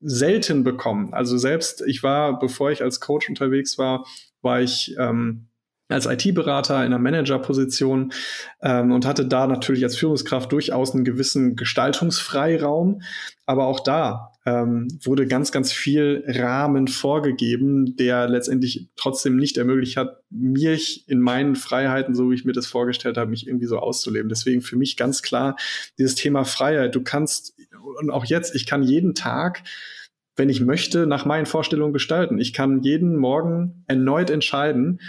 [0.00, 1.12] selten bekommen.
[1.12, 4.04] Also selbst ich war, bevor ich als Coach unterwegs war,
[4.42, 5.48] war ich ähm,
[5.88, 8.12] als IT-Berater in einer Managerposition
[8.60, 13.00] ähm, und hatte da natürlich als Führungskraft durchaus einen gewissen Gestaltungsfreiraum.
[13.46, 19.96] Aber auch da ähm, wurde ganz, ganz viel Rahmen vorgegeben, der letztendlich trotzdem nicht ermöglicht
[19.96, 23.78] hat, mich in meinen Freiheiten, so wie ich mir das vorgestellt habe, mich irgendwie so
[23.78, 24.28] auszuleben.
[24.28, 25.56] Deswegen für mich ganz klar
[25.98, 26.94] dieses Thema Freiheit.
[26.94, 29.62] Du kannst, und auch jetzt, ich kann jeden Tag
[30.38, 32.38] wenn ich möchte, nach meinen Vorstellungen gestalten.
[32.38, 35.00] Ich kann jeden Morgen erneut entscheiden,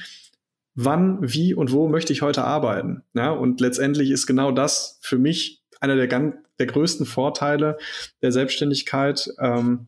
[0.75, 3.03] wann, wie und wo möchte ich heute arbeiten.
[3.13, 7.77] Ja, und letztendlich ist genau das für mich einer der, der größten Vorteile
[8.21, 9.29] der Selbstständigkeit.
[9.39, 9.87] Ähm,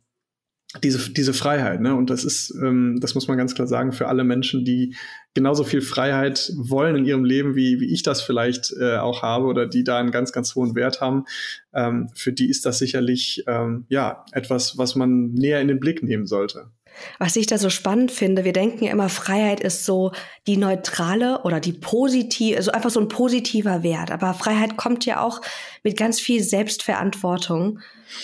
[0.83, 1.95] diese, diese Freiheit, ne?
[1.95, 4.95] Und das ist, ähm, das muss man ganz klar sagen, für alle Menschen, die
[5.33, 9.45] genauso viel Freiheit wollen in ihrem Leben, wie, wie ich das vielleicht äh, auch habe
[9.45, 11.25] oder die da einen ganz, ganz hohen Wert haben,
[11.73, 16.03] ähm, für die ist das sicherlich ähm, ja etwas, was man näher in den Blick
[16.03, 16.71] nehmen sollte.
[17.19, 20.11] Was ich da so spannend finde, wir denken ja immer, Freiheit ist so
[20.47, 24.11] die neutrale oder die positive, also einfach so ein positiver Wert.
[24.11, 25.41] Aber Freiheit kommt ja auch
[25.83, 27.79] mit ganz viel Selbstverantwortung.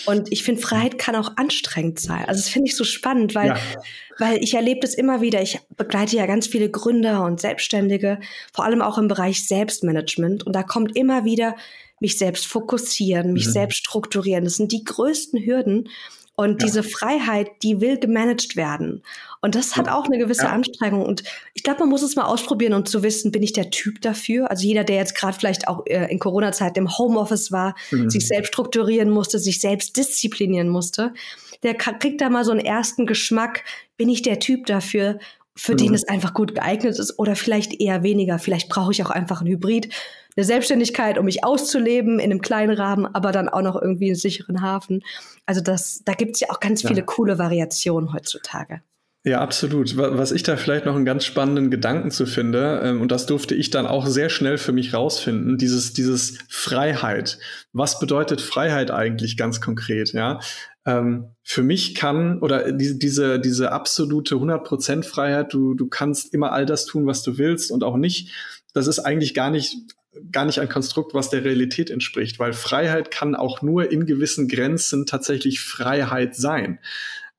[0.06, 2.24] Und ich finde, Freiheit kann auch anstrengend sein.
[2.26, 3.56] Also das finde ich so spannend, weil, ja.
[4.18, 5.42] weil ich erlebe das immer wieder.
[5.42, 8.20] Ich begleite ja ganz viele Gründer und Selbstständige,
[8.52, 10.46] vor allem auch im Bereich Selbstmanagement.
[10.46, 11.56] Und da kommt immer wieder
[12.00, 13.52] mich selbst fokussieren, mich mhm.
[13.52, 14.44] selbst strukturieren.
[14.44, 15.88] Das sind die größten Hürden.
[16.38, 16.66] Und ja.
[16.68, 19.02] diese Freiheit, die will gemanagt werden.
[19.40, 20.50] Und das hat auch eine gewisse ja.
[20.50, 21.04] Anstrengung.
[21.04, 23.70] Und ich glaube, man muss es mal ausprobieren und um zu wissen, bin ich der
[23.70, 24.48] Typ dafür?
[24.48, 28.08] Also jeder, der jetzt gerade vielleicht auch äh, in Corona-Zeit im Homeoffice war, mhm.
[28.08, 31.12] sich selbst strukturieren musste, sich selbst disziplinieren musste,
[31.64, 33.64] der kriegt da mal so einen ersten Geschmack.
[33.96, 35.18] Bin ich der Typ dafür?
[35.56, 35.78] für mhm.
[35.78, 38.38] den es einfach gut geeignet ist oder vielleicht eher weniger.
[38.38, 39.92] Vielleicht brauche ich auch einfach ein Hybrid,
[40.38, 44.14] eine Selbstständigkeit, um mich auszuleben in einem kleinen Rahmen, aber dann auch noch irgendwie einen
[44.14, 45.02] sicheren Hafen.
[45.46, 47.04] Also das, da gibt es ja auch ganz viele ja.
[47.04, 48.80] coole Variationen heutzutage.
[49.24, 49.96] Ja, absolut.
[49.96, 53.56] Was ich da vielleicht noch einen ganz spannenden Gedanken zu finde, ähm, und das durfte
[53.56, 57.38] ich dann auch sehr schnell für mich rausfinden, dieses, dieses Freiheit.
[57.72, 60.12] Was bedeutet Freiheit eigentlich ganz konkret?
[60.12, 60.38] Ja,
[60.86, 66.52] ähm, für mich kann oder diese, diese, diese absolute 100% Freiheit, du, du kannst immer
[66.52, 68.32] all das tun, was du willst und auch nicht,
[68.72, 69.76] das ist eigentlich gar nicht
[70.32, 74.48] gar nicht ein Konstrukt, was der Realität entspricht, weil Freiheit kann auch nur in gewissen
[74.48, 76.78] Grenzen tatsächlich Freiheit sein.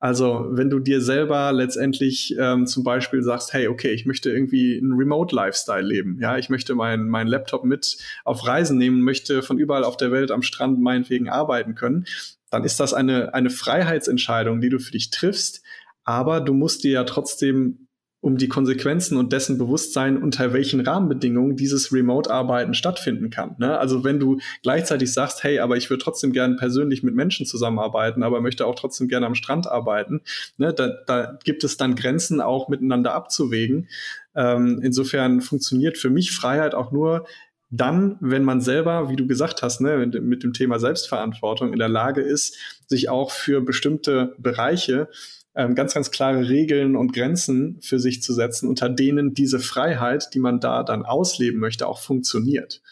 [0.02, 4.78] Also wenn du dir selber letztendlich ähm, zum Beispiel sagst, hey, okay, ich möchte irgendwie
[4.78, 9.58] einen Remote-Lifestyle leben, ja, ich möchte meinen mein Laptop mit auf Reisen nehmen, möchte von
[9.58, 12.06] überall auf der Welt am Strand meinetwegen arbeiten können,
[12.50, 15.62] dann ist das eine, eine Freiheitsentscheidung, die du für dich triffst,
[16.04, 17.86] aber du musst dir ja trotzdem
[18.20, 23.56] um die Konsequenzen und dessen Bewusstsein, unter welchen Rahmenbedingungen dieses Remote-Arbeiten stattfinden kann.
[23.58, 23.78] Ne?
[23.78, 28.22] Also wenn du gleichzeitig sagst, hey, aber ich würde trotzdem gerne persönlich mit Menschen zusammenarbeiten,
[28.22, 30.20] aber möchte auch trotzdem gerne am Strand arbeiten,
[30.58, 30.74] ne?
[30.74, 33.88] da, da gibt es dann Grenzen auch miteinander abzuwägen.
[34.34, 37.26] Ähm, insofern funktioniert für mich Freiheit auch nur
[37.70, 41.88] dann, wenn man selber, wie du gesagt hast, ne, mit dem Thema Selbstverantwortung in der
[41.88, 42.56] Lage ist,
[42.86, 45.08] sich auch für bestimmte Bereiche
[45.54, 50.34] ähm, ganz, ganz klare Regeln und Grenzen für sich zu setzen, unter denen diese Freiheit,
[50.34, 52.82] die man da dann ausleben möchte, auch funktioniert.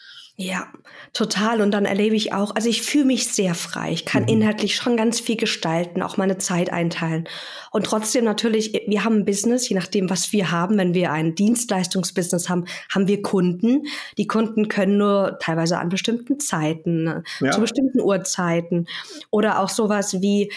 [0.41, 0.67] Ja,
[1.11, 1.59] total.
[1.59, 3.91] Und dann erlebe ich auch, also ich fühle mich sehr frei.
[3.91, 4.29] Ich kann mhm.
[4.29, 7.27] inhaltlich schon ganz viel gestalten, auch meine Zeit einteilen.
[7.71, 10.77] Und trotzdem natürlich, wir haben ein Business, je nachdem, was wir haben.
[10.77, 13.83] Wenn wir ein Dienstleistungsbusiness haben, haben wir Kunden.
[14.17, 17.51] Die Kunden können nur teilweise an bestimmten Zeiten, ja.
[17.51, 18.87] zu bestimmten Uhrzeiten
[19.31, 20.53] oder auch sowas wie,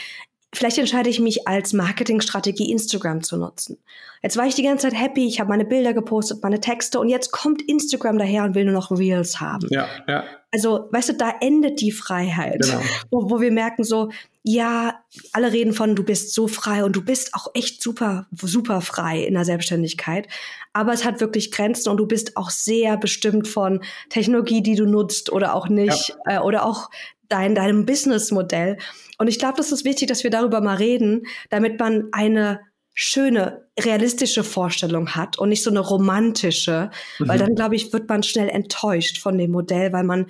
[0.55, 3.79] Vielleicht entscheide ich mich als Marketingstrategie Instagram zu nutzen.
[4.23, 7.09] Jetzt war ich die ganze Zeit happy, ich habe meine Bilder gepostet, meine Texte und
[7.09, 9.67] jetzt kommt Instagram daher und will nur noch Reels haben.
[9.71, 10.25] Ja, ja.
[10.53, 12.81] Also, weißt du, da endet die Freiheit, genau.
[13.11, 14.11] wo, wo wir merken so,
[14.45, 15.01] ja,
[15.33, 19.25] alle reden von, du bist so frei und du bist auch echt super, super frei
[19.25, 20.29] in der Selbstständigkeit.
[20.73, 24.85] Aber es hat wirklich Grenzen und du bist auch sehr bestimmt von Technologie, die du
[24.85, 26.37] nutzt oder auch nicht, ja.
[26.37, 26.91] äh, oder auch
[27.29, 28.79] dein, deinem Businessmodell.
[29.19, 32.61] Und ich glaube, das ist wichtig, dass wir darüber mal reden, damit man eine
[32.95, 37.29] schöne, realistische Vorstellung hat und nicht so eine romantische, mhm.
[37.29, 40.27] weil dann, glaube ich, wird man schnell enttäuscht von dem Modell, weil man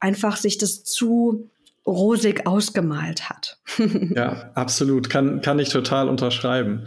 [0.00, 1.50] einfach sich das zu
[1.86, 3.58] rosig ausgemalt hat.
[4.14, 5.08] ja, absolut.
[5.08, 6.86] Kann, kann ich total unterschreiben.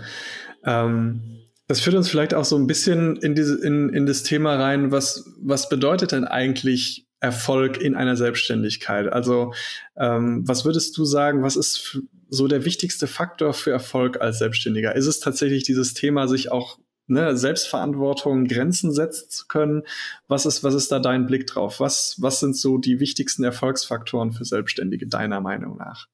[0.65, 4.55] Ähm, das führt uns vielleicht auch so ein bisschen in, diese, in, in das Thema
[4.55, 9.11] rein, was, was bedeutet denn eigentlich Erfolg in einer Selbstständigkeit?
[9.11, 9.53] Also
[9.95, 14.95] ähm, was würdest du sagen, was ist so der wichtigste Faktor für Erfolg als Selbstständiger?
[14.95, 19.83] Ist es tatsächlich dieses Thema, sich auch ne, Selbstverantwortung, Grenzen setzen zu können?
[20.27, 21.79] Was ist, was ist da dein Blick drauf?
[21.79, 26.07] Was, was sind so die wichtigsten Erfolgsfaktoren für Selbstständige deiner Meinung nach?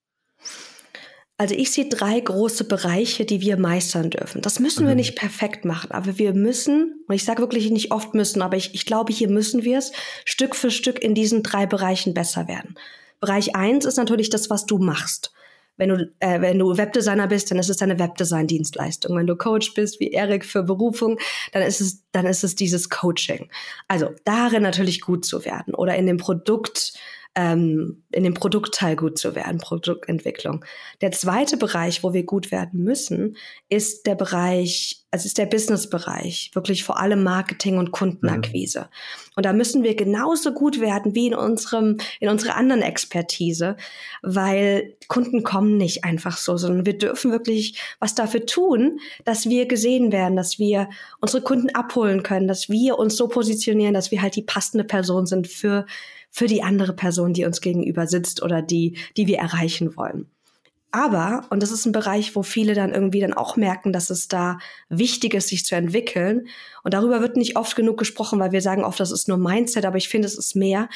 [1.37, 4.41] Also ich sehe drei große Bereiche, die wir meistern dürfen.
[4.41, 4.89] Das müssen mhm.
[4.89, 8.55] wir nicht perfekt machen, aber wir müssen, und ich sage wirklich nicht oft müssen, aber
[8.55, 9.91] ich, ich glaube, hier müssen wir es
[10.23, 12.75] Stück für Stück in diesen drei Bereichen besser werden.
[13.19, 15.33] Bereich eins ist natürlich das, was du machst.
[15.77, 19.17] Wenn du, äh, wenn du Webdesigner bist, dann ist es deine Webdesign-Dienstleistung.
[19.17, 21.19] Wenn du Coach bist, wie Erik für Berufung,
[21.51, 23.49] dann ist es, dann ist es dieses Coaching.
[23.87, 26.93] Also darin natürlich gut zu werden oder in dem Produkt
[27.35, 30.63] ähm, in dem Produktteil gut zu werden, Produktentwicklung.
[31.01, 33.35] Der zweite Bereich, wo wir gut werden müssen,
[33.67, 38.79] ist der Bereich, also ist der Business-Bereich, wirklich vor allem Marketing und Kundenakquise.
[38.79, 39.31] Mhm.
[39.35, 43.75] Und da müssen wir genauso gut werden wie in unserem, in unserer anderen Expertise,
[44.21, 49.67] weil Kunden kommen nicht einfach so, sondern wir dürfen wirklich was dafür tun, dass wir
[49.67, 54.21] gesehen werden, dass wir unsere Kunden abholen können, dass wir uns so positionieren, dass wir
[54.21, 55.85] halt die passende Person sind für
[56.35, 60.25] für die andere Person, die uns gegenüber sitzt oder die, die wir erreichen wollen.
[60.91, 64.27] Aber, und das ist ein Bereich, wo viele dann irgendwie dann auch merken, dass es
[64.27, 66.49] da wichtig ist, sich zu entwickeln.
[66.83, 69.85] Und darüber wird nicht oft genug gesprochen, weil wir sagen oft, das ist nur Mindset,
[69.85, 70.89] aber ich finde, es ist mehr,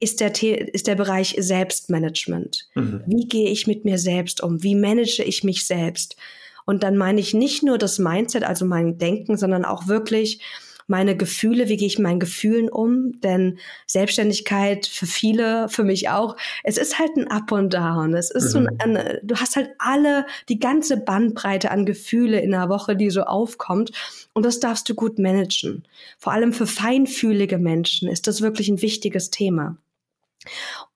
[0.00, 2.66] ist der, ist der Bereich Selbstmanagement.
[2.74, 3.02] Mhm.
[3.06, 4.62] Wie gehe ich mit mir selbst um?
[4.62, 6.16] Wie manage ich mich selbst?
[6.64, 10.40] Und dann meine ich nicht nur das Mindset, also mein Denken, sondern auch wirklich,
[10.86, 13.20] meine Gefühle, wie gehe ich mit meinen Gefühlen um?
[13.20, 18.14] Denn Selbstständigkeit für viele, für mich auch, es ist halt ein Up und Down.
[18.14, 18.48] Es ist mhm.
[18.50, 22.96] so ein, ein, du hast halt alle, die ganze Bandbreite an Gefühle in der Woche,
[22.96, 23.92] die so aufkommt.
[24.32, 25.84] Und das darfst du gut managen.
[26.18, 29.76] Vor allem für feinfühlige Menschen ist das wirklich ein wichtiges Thema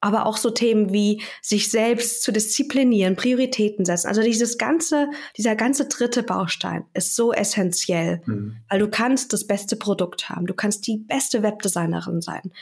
[0.00, 4.08] aber auch so Themen wie sich selbst zu disziplinieren, Prioritäten setzen.
[4.08, 8.56] Also dieses ganze, dieser ganze dritte Baustein ist so essentiell, mhm.
[8.68, 12.52] weil du kannst das beste Produkt haben, du kannst die beste Webdesignerin sein.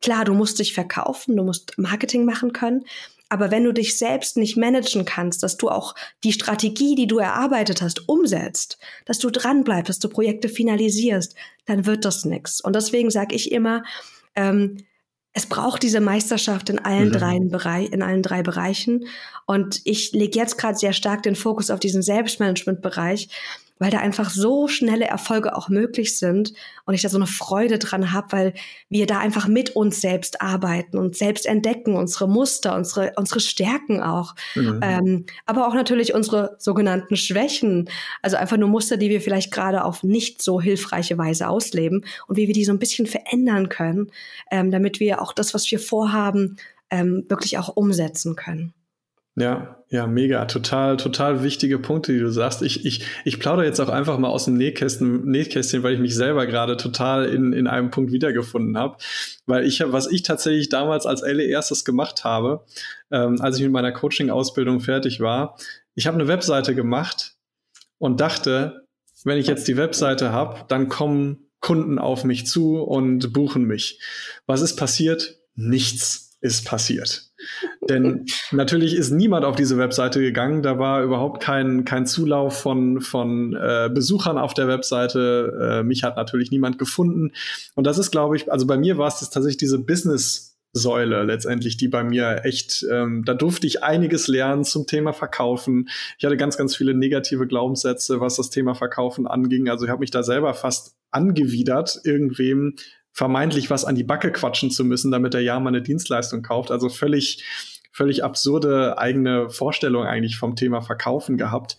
[0.00, 2.84] Klar, du musst dich verkaufen, du musst Marketing machen können,
[3.28, 7.18] aber wenn du dich selbst nicht managen kannst, dass du auch die Strategie, die du
[7.18, 11.34] erarbeitet hast, umsetzt, dass du dranbleibst, dass du Projekte finalisierst,
[11.66, 12.60] dann wird das nichts.
[12.60, 13.82] Und deswegen sage ich immer,
[14.36, 14.76] ähm,
[15.36, 17.12] es braucht diese Meisterschaft in allen, mhm.
[17.12, 19.06] drei, Bereich, in allen drei Bereichen.
[19.46, 23.28] Und ich lege jetzt gerade sehr stark den Fokus auf diesen Selbstmanagement-Bereich,
[23.78, 26.52] weil da einfach so schnelle Erfolge auch möglich sind
[26.84, 28.54] und ich da so eine Freude dran habe, weil
[28.88, 34.00] wir da einfach mit uns selbst arbeiten und selbst entdecken, unsere Muster, unsere, unsere Stärken
[34.00, 34.80] auch, mhm.
[34.82, 37.88] ähm, aber auch natürlich unsere sogenannten Schwächen,
[38.22, 42.36] also einfach nur Muster, die wir vielleicht gerade auf nicht so hilfreiche Weise ausleben und
[42.36, 44.10] wie wir die so ein bisschen verändern können,
[44.50, 46.56] ähm, damit wir auch das, was wir vorhaben,
[46.90, 48.72] ähm, wirklich auch umsetzen können.
[49.36, 50.44] Ja, ja, mega.
[50.44, 52.62] Total, total wichtige Punkte, die du sagst.
[52.62, 56.14] Ich, ich, ich plaudere jetzt auch einfach mal aus dem Nähkästchen, Nähkästchen weil ich mich
[56.14, 58.96] selber gerade total in, in einem Punkt wiedergefunden habe.
[59.46, 62.64] Weil ich, was ich tatsächlich damals als allererstes gemacht habe,
[63.10, 65.56] ähm, als ich mit meiner Coaching-Ausbildung fertig war,
[65.96, 67.34] ich habe eine Webseite gemacht
[67.98, 68.86] und dachte,
[69.24, 74.00] wenn ich jetzt die Webseite habe, dann kommen Kunden auf mich zu und buchen mich.
[74.46, 75.40] Was ist passiert?
[75.54, 77.32] Nichts ist passiert.
[77.88, 80.62] Denn natürlich ist niemand auf diese Webseite gegangen.
[80.62, 85.80] Da war überhaupt kein, kein Zulauf von, von äh, Besuchern auf der Webseite.
[85.80, 87.32] Äh, mich hat natürlich niemand gefunden.
[87.74, 91.76] Und das ist, glaube ich, also bei mir war es tatsächlich diese Business- Säule letztendlich,
[91.76, 95.88] die bei mir echt, ähm, da durfte ich einiges lernen zum Thema Verkaufen.
[96.18, 99.68] Ich hatte ganz, ganz viele negative Glaubenssätze, was das Thema Verkaufen anging.
[99.68, 102.74] Also ich habe mich da selber fast angewidert, irgendwem
[103.14, 106.72] vermeintlich was an die Backe quatschen zu müssen, damit er ja mal eine Dienstleistung kauft.
[106.72, 107.44] Also völlig,
[107.92, 111.78] völlig absurde eigene Vorstellung eigentlich vom Thema Verkaufen gehabt.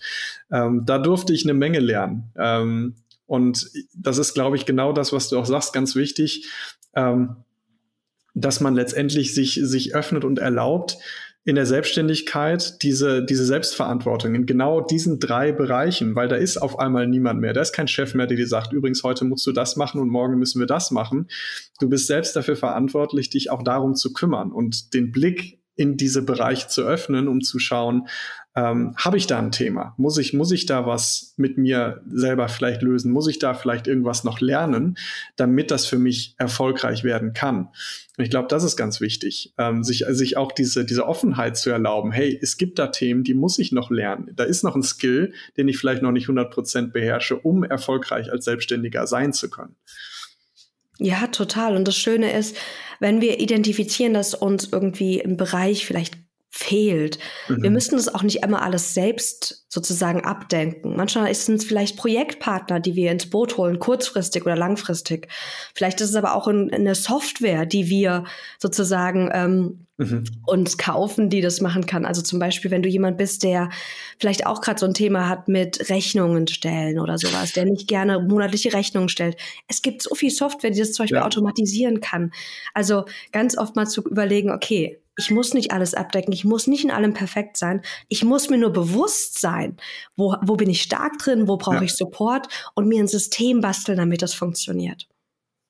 [0.50, 2.32] Ähm, da durfte ich eine Menge lernen.
[2.38, 2.95] Ähm,
[3.28, 6.50] und das ist, glaube ich, genau das, was du auch sagst, ganz wichtig,
[6.95, 7.36] ähm,
[8.34, 10.98] dass man letztendlich sich, sich öffnet und erlaubt,
[11.47, 16.79] in der Selbstständigkeit diese, diese Selbstverantwortung in genau diesen drei Bereichen, weil da ist auf
[16.79, 17.53] einmal niemand mehr.
[17.53, 20.10] Da ist kein Chef mehr, der dir sagt, übrigens, heute musst du das machen und
[20.10, 21.29] morgen müssen wir das machen.
[21.79, 26.21] Du bist selbst dafür verantwortlich, dich auch darum zu kümmern und den Blick in diese
[26.21, 28.07] Bereiche zu öffnen, um zu schauen,
[28.57, 29.93] ähm, habe ich da ein Thema?
[29.97, 33.11] Muss ich, muss ich da was mit mir selber vielleicht lösen?
[33.11, 34.97] Muss ich da vielleicht irgendwas noch lernen,
[35.35, 37.67] damit das für mich erfolgreich werden kann?
[38.17, 41.69] Und ich glaube, das ist ganz wichtig, ähm, sich, sich auch diese, diese Offenheit zu
[41.69, 42.13] erlauben.
[42.13, 44.31] Hey, es gibt da Themen, die muss ich noch lernen.
[44.35, 48.31] Da ist noch ein Skill, den ich vielleicht noch nicht 100 Prozent beherrsche, um erfolgreich
[48.31, 49.75] als Selbstständiger sein zu können.
[50.99, 51.75] Ja, total.
[51.75, 52.55] Und das Schöne ist,
[52.99, 56.17] wenn wir identifizieren, dass uns irgendwie im Bereich vielleicht
[56.58, 57.20] fehlt.
[57.50, 57.63] Mhm.
[57.63, 60.96] Wir müssen das auch nicht immer alles selbst sozusagen abdenken.
[60.96, 65.28] Manchmal sind es vielleicht Projektpartner, die wir ins Boot holen, kurzfristig oder langfristig.
[65.74, 68.24] Vielleicht ist es aber auch in, in eine Software, die wir
[68.58, 70.24] sozusagen ähm, mhm.
[70.46, 72.06] uns kaufen, die das machen kann.
[72.06, 73.70] Also zum Beispiel, wenn du jemand bist, der
[74.18, 78.22] vielleicht auch gerade so ein Thema hat mit Rechnungen stellen oder sowas, der nicht gerne
[78.22, 79.36] monatliche Rechnungen stellt.
[79.68, 81.26] Es gibt so viel Software, die das zum Beispiel ja.
[81.26, 82.32] automatisieren kann.
[82.74, 86.84] Also ganz oft mal zu überlegen, okay, ich muss nicht alles abdecken, ich muss nicht
[86.84, 87.82] in allem perfekt sein.
[88.10, 89.78] Ich muss mir nur bewusst sein,
[90.15, 91.82] wo, wo bin ich stark drin, wo brauche ja.
[91.84, 95.08] ich Support und mir ein System basteln, damit das funktioniert.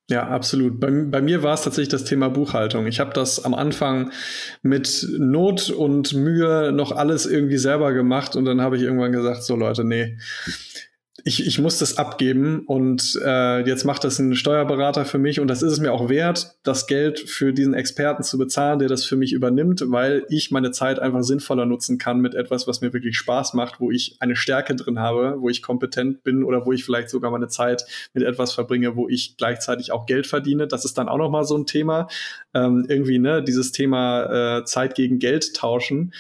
[0.08, 0.80] Ja, absolut.
[0.80, 2.86] Bei, bei mir war es tatsächlich das Thema Buchhaltung.
[2.86, 4.12] Ich habe das am Anfang
[4.62, 9.44] mit Not und Mühe noch alles irgendwie selber gemacht und dann habe ich irgendwann gesagt,
[9.44, 10.18] so Leute, nee,
[11.28, 15.48] ich, ich muss das abgeben und äh, jetzt macht das ein Steuerberater für mich und
[15.48, 19.06] das ist es mir auch wert, das Geld für diesen Experten zu bezahlen, der das
[19.06, 22.94] für mich übernimmt, weil ich meine Zeit einfach sinnvoller nutzen kann mit etwas, was mir
[22.94, 26.72] wirklich Spaß macht, wo ich eine Stärke drin habe, wo ich kompetent bin oder wo
[26.72, 30.68] ich vielleicht sogar meine Zeit mit etwas verbringe, wo ich gleichzeitig auch Geld verdiene.
[30.68, 32.08] Das ist dann auch nochmal so ein Thema.
[32.54, 36.14] Ähm, irgendwie, ne, dieses Thema äh, Zeit gegen Geld tauschen.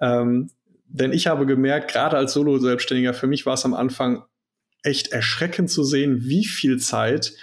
[0.00, 0.50] Ähm,
[0.86, 4.22] denn ich habe gemerkt, gerade als Solo-Selbstständiger, für mich war es am Anfang
[4.82, 7.34] echt erschreckend zu sehen, wie viel Zeit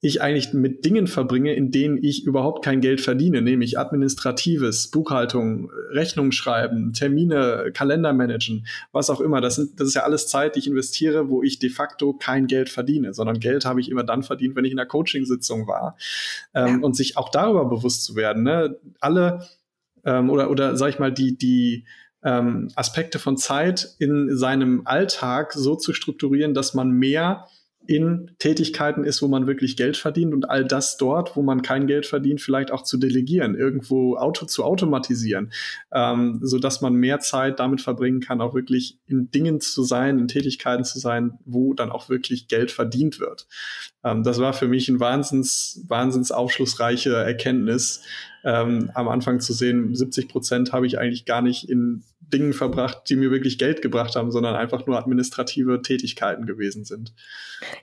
[0.00, 5.72] ich eigentlich mit Dingen verbringe, in denen ich überhaupt kein Geld verdiene, nämlich administratives, Buchhaltung,
[5.90, 9.40] Rechnung schreiben, Termine, Kalender managen, was auch immer.
[9.40, 12.46] Das, sind, das ist ja alles Zeit, die ich investiere, wo ich de facto kein
[12.46, 15.96] Geld verdiene, sondern Geld habe ich immer dann verdient, wenn ich in einer Coaching-Sitzung war.
[16.54, 16.86] Ähm, ja.
[16.86, 18.44] Und sich auch darüber bewusst zu werden.
[18.44, 18.76] Ne?
[19.00, 19.48] Alle
[20.04, 21.86] ähm, oder, oder sag ich mal, die, die
[22.22, 27.46] ähm, Aspekte von Zeit in seinem Alltag so zu strukturieren, dass man mehr
[27.88, 31.86] in Tätigkeiten ist, wo man wirklich Geld verdient und all das dort, wo man kein
[31.86, 35.52] Geld verdient, vielleicht auch zu delegieren, irgendwo Auto zu automatisieren,
[35.90, 40.18] ähm, so dass man mehr Zeit damit verbringen kann, auch wirklich in Dingen zu sein,
[40.18, 43.46] in Tätigkeiten zu sein, wo dann auch wirklich Geld verdient wird.
[44.04, 48.02] Ähm, das war für mich ein wahnsinns, wahnsinns aufschlussreiche Erkenntnis,
[48.44, 53.02] ähm, am Anfang zu sehen, 70 Prozent habe ich eigentlich gar nicht in Dingen verbracht,
[53.08, 57.14] die mir wirklich Geld gebracht haben, sondern einfach nur administrative Tätigkeiten gewesen sind.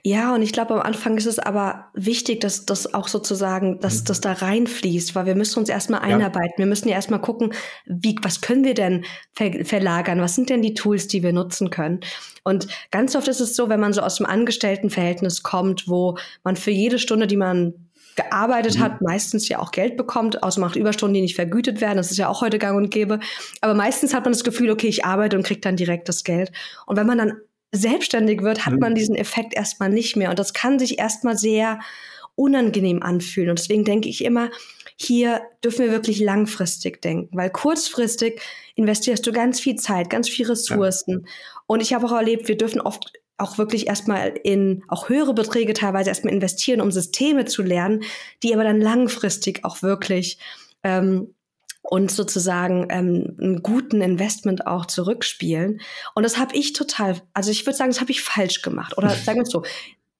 [0.02, 4.00] Ja, und ich glaube, am Anfang ist es aber wichtig, dass das auch sozusagen, dass
[4.00, 4.04] mhm.
[4.06, 6.54] das da reinfließt, weil wir müssen uns erstmal einarbeiten.
[6.56, 6.58] Ja.
[6.58, 7.52] Wir müssen ja erstmal gucken,
[7.86, 10.20] wie, was können wir denn ver verlagern?
[10.20, 12.00] Was sind denn die Tools, die wir nutzen können?
[12.44, 16.54] Und ganz oft ist es so, wenn man so aus dem Angestelltenverhältnis kommt, wo man
[16.56, 17.85] für jede Stunde, die man
[18.16, 18.82] gearbeitet mhm.
[18.82, 21.98] hat, meistens ja auch Geld bekommt, außer macht Überstunden, die nicht vergütet werden.
[21.98, 23.20] Das ist ja auch heute gang und gäbe.
[23.60, 26.50] Aber meistens hat man das Gefühl, okay, ich arbeite und kriege dann direkt das Geld.
[26.86, 27.34] Und wenn man dann
[27.72, 28.80] selbstständig wird, hat mhm.
[28.80, 30.30] man diesen Effekt erstmal nicht mehr.
[30.30, 31.78] Und das kann sich erstmal sehr
[32.34, 33.50] unangenehm anfühlen.
[33.50, 34.50] Und deswegen denke ich immer,
[34.96, 38.40] hier dürfen wir wirklich langfristig denken, weil kurzfristig
[38.76, 41.24] investierst du ganz viel Zeit, ganz viel Ressourcen.
[41.24, 41.30] Ja.
[41.66, 45.74] Und ich habe auch erlebt, wir dürfen oft auch wirklich erstmal in auch höhere Beträge
[45.74, 48.02] teilweise erstmal investieren, um Systeme zu lernen,
[48.42, 50.38] die aber dann langfristig auch wirklich
[50.82, 51.34] ähm,
[51.82, 55.80] und sozusagen ähm, einen guten Investment auch zurückspielen.
[56.14, 58.98] Und das habe ich total, also ich würde sagen, das habe ich falsch gemacht.
[58.98, 59.62] Oder sagen wir es so,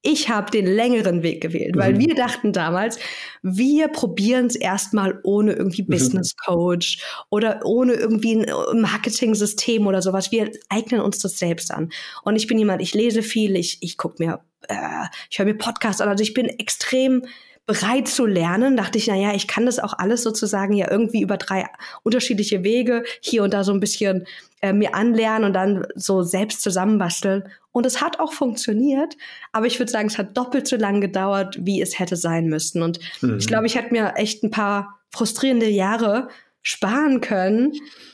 [0.06, 1.98] ich habe den längeren Weg gewählt, weil mhm.
[1.98, 2.98] wir dachten damals,
[3.42, 5.88] wir probieren es erstmal ohne irgendwie mhm.
[5.88, 10.30] Business Coach oder ohne irgendwie ein Marketing-System oder sowas.
[10.30, 11.90] Wir eignen uns das selbst an.
[12.22, 15.58] Und ich bin jemand, ich lese viel, ich, ich gucke mir, äh, ich höre mir
[15.58, 16.08] Podcasts an.
[16.08, 17.24] Also ich bin extrem
[17.66, 21.20] bereit zu lernen, dachte ich, na ja, ich kann das auch alles sozusagen ja irgendwie
[21.20, 21.66] über drei
[22.04, 24.24] unterschiedliche Wege hier und da so ein bisschen
[24.62, 27.48] äh, mir anlernen und dann so selbst zusammenbasteln.
[27.72, 29.16] Und es hat auch funktioniert,
[29.52, 32.82] aber ich würde sagen, es hat doppelt so lange gedauert, wie es hätte sein müssen.
[32.82, 33.38] Und mhm.
[33.38, 36.28] ich glaube, ich hätte mir echt ein paar frustrierende Jahre
[36.62, 37.72] sparen können,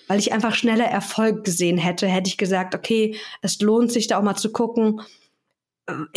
[0.09, 4.19] weil ich einfach schneller Erfolg gesehen hätte, hätte ich gesagt, okay, es lohnt sich da
[4.19, 5.01] auch mal zu gucken,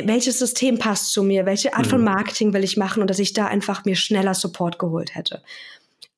[0.03, 1.89] welches System passt zu mir, welche Art mhm.
[1.89, 5.41] von Marketing will ich machen und dass ich da einfach mir schneller Support geholt hätte.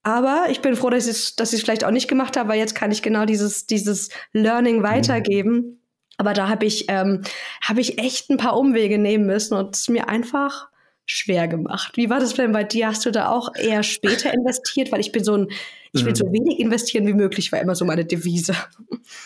[0.03, 2.75] Aber ich bin froh, dass ich es dass vielleicht auch nicht gemacht habe, weil jetzt
[2.75, 4.83] kann ich genau dieses, dieses Learning mhm.
[4.83, 5.53] weitergeben.
[5.53, 5.79] Mhm.
[6.17, 7.21] Aber da habe ich, ähm,
[7.61, 10.67] hab ich echt ein paar Umwege nehmen müssen und es mir einfach
[11.07, 11.95] schwer gemacht.
[11.95, 12.87] Wie war das denn bei dir?
[12.87, 14.91] Hast du da auch eher später investiert?
[14.91, 15.47] Weil ich bin so ein,
[15.93, 18.53] ich will so wenig investieren wie möglich, war immer so meine Devise.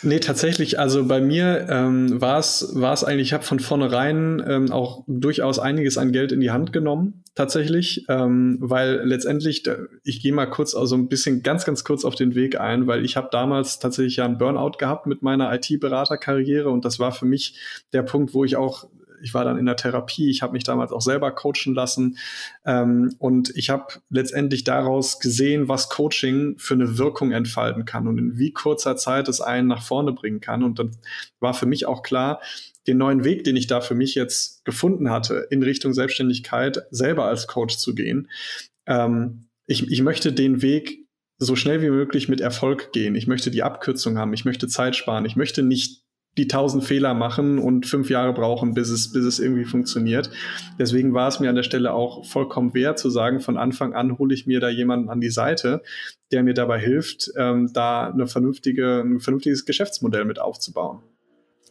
[0.02, 0.78] Nee, tatsächlich.
[0.78, 5.98] Also bei mir ähm, war es eigentlich, ich habe von vornherein ähm, auch durchaus einiges
[5.98, 9.64] an Geld in die Hand genommen, tatsächlich, ähm, weil letztendlich,
[10.04, 13.04] ich gehe mal kurz, also ein bisschen ganz, ganz kurz auf den Weg ein, weil
[13.04, 17.26] ich habe damals tatsächlich ja einen Burnout gehabt mit meiner IT-Beraterkarriere und das war für
[17.26, 17.58] mich
[17.92, 18.86] der Punkt, wo ich auch
[19.22, 22.18] ich war dann in der Therapie, ich habe mich damals auch selber coachen lassen
[22.64, 28.18] ähm, und ich habe letztendlich daraus gesehen, was Coaching für eine Wirkung entfalten kann und
[28.18, 30.62] in wie kurzer Zeit es einen nach vorne bringen kann.
[30.62, 30.96] Und dann
[31.40, 32.40] war für mich auch klar,
[32.86, 37.26] den neuen Weg, den ich da für mich jetzt gefunden hatte, in Richtung Selbstständigkeit, selber
[37.26, 38.28] als Coach zu gehen.
[38.86, 41.06] Ähm, ich, ich möchte den Weg
[41.38, 43.14] so schnell wie möglich mit Erfolg gehen.
[43.14, 44.32] Ich möchte die Abkürzung haben.
[44.32, 45.24] Ich möchte Zeit sparen.
[45.24, 46.01] Ich möchte nicht
[46.38, 50.30] die tausend Fehler machen und fünf Jahre brauchen, bis es, bis es irgendwie funktioniert.
[50.78, 54.18] Deswegen war es mir an der Stelle auch vollkommen wert zu sagen, von Anfang an
[54.18, 55.82] hole ich mir da jemanden an die Seite,
[56.30, 61.02] der mir dabei hilft, ähm, da eine vernünftige, ein vernünftiges Geschäftsmodell mit aufzubauen.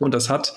[0.02, 0.54] Und das hat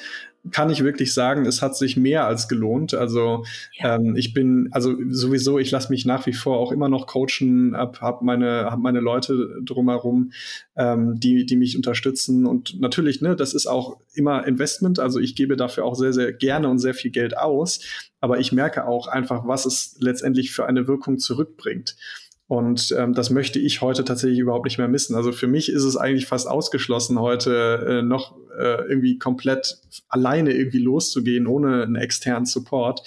[0.51, 2.92] kann ich wirklich sagen, es hat sich mehr als gelohnt.
[2.95, 3.45] Also
[3.78, 3.97] ja.
[3.97, 7.74] ähm, ich bin, also sowieso, ich lasse mich nach wie vor auch immer noch coachen,
[7.76, 10.32] habe hab meine, hab meine Leute drumherum,
[10.76, 12.47] ähm, die, die mich unterstützen.
[12.47, 14.99] Und natürlich, ne, das ist auch immer Investment.
[14.99, 17.80] Also ich gebe dafür auch sehr, sehr gerne und sehr viel Geld aus.
[18.20, 21.97] Aber ich merke auch einfach, was es letztendlich für eine Wirkung zurückbringt.
[22.47, 25.16] Und ähm, das möchte ich heute tatsächlich überhaupt nicht mehr missen.
[25.16, 29.78] Also für mich ist es eigentlich fast ausgeschlossen, heute äh, noch äh, irgendwie komplett
[30.09, 33.02] alleine irgendwie loszugehen, ohne einen externen Support,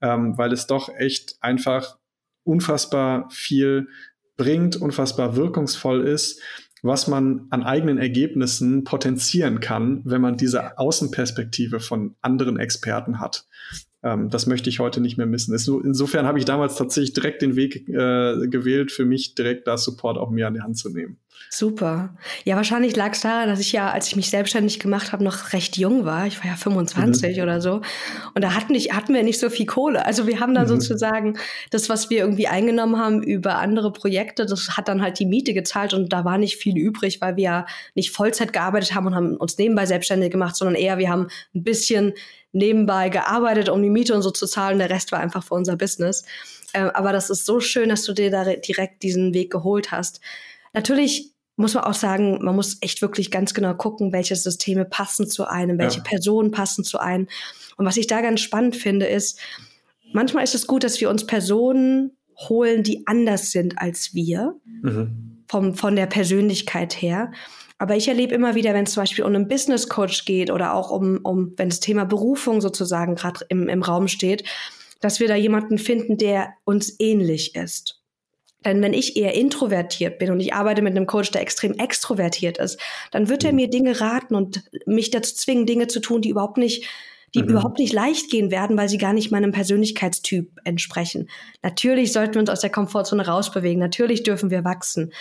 [0.00, 1.98] ähm, weil es doch echt einfach
[2.44, 3.88] unfassbar viel
[4.36, 6.40] bringt, unfassbar wirkungsvoll ist,
[6.82, 13.46] was man an eigenen Ergebnissen potenzieren kann, wenn man diese Außenperspektive von anderen Experten hat
[14.06, 15.52] ähm, das möchte ich heute nicht mehr missen.
[15.52, 20.16] insofern habe ich damals tatsächlich direkt den Weg äh, gewählt, für mich direkt da Support
[20.16, 21.18] auch mir an die Hand zu nehmen.
[21.50, 22.14] Super.
[22.44, 25.52] Ja, wahrscheinlich lag es daran, dass ich ja, als ich mich selbstständig gemacht habe, noch
[25.52, 26.26] recht jung war.
[26.26, 27.42] Ich war ja 25 mhm.
[27.42, 27.80] oder so.
[28.34, 30.04] Und da hatten, nicht, hatten wir nicht so viel Kohle.
[30.04, 30.68] Also wir haben da mhm.
[30.68, 31.38] sozusagen
[31.70, 35.54] das, was wir irgendwie eingenommen haben über andere Projekte, das hat dann halt die Miete
[35.54, 39.14] gezahlt und da war nicht viel übrig, weil wir ja nicht Vollzeit gearbeitet haben und
[39.14, 42.12] haben uns nebenbei selbstständig gemacht, sondern eher wir haben ein bisschen
[42.52, 44.78] nebenbei gearbeitet, um die Miete und so zu zahlen.
[44.78, 46.24] Der Rest war einfach für unser Business.
[46.72, 50.20] Äh, aber das ist so schön, dass du dir da direkt diesen Weg geholt hast.
[50.76, 55.26] Natürlich muss man auch sagen, man muss echt wirklich ganz genau gucken, welche Systeme passen
[55.26, 56.04] zu einem, welche ja.
[56.04, 57.28] Personen passen zu einem.
[57.78, 59.40] Und was ich da ganz spannend finde, ist,
[60.12, 65.42] manchmal ist es gut, dass wir uns Personen holen, die anders sind als wir, mhm.
[65.48, 67.32] vom, von der Persönlichkeit her.
[67.78, 70.74] Aber ich erlebe immer wieder, wenn es zum Beispiel um einen Business Coach geht oder
[70.74, 74.44] auch um, um wenn das Thema Berufung sozusagen gerade im, im Raum steht,
[75.00, 77.95] dass wir da jemanden finden, der uns ähnlich ist.
[78.66, 82.58] Denn wenn ich eher introvertiert bin und ich arbeite mit einem Coach, der extrem extrovertiert
[82.58, 82.80] ist,
[83.12, 83.56] dann wird er mhm.
[83.56, 86.84] mir Dinge raten und mich dazu zwingen, Dinge zu tun, die überhaupt nicht,
[87.34, 87.50] die mhm.
[87.50, 91.30] überhaupt nicht leicht gehen werden, weil sie gar nicht meinem Persönlichkeitstyp entsprechen.
[91.62, 93.78] Natürlich sollten wir uns aus der Komfortzone rausbewegen.
[93.78, 95.12] Natürlich dürfen wir wachsen.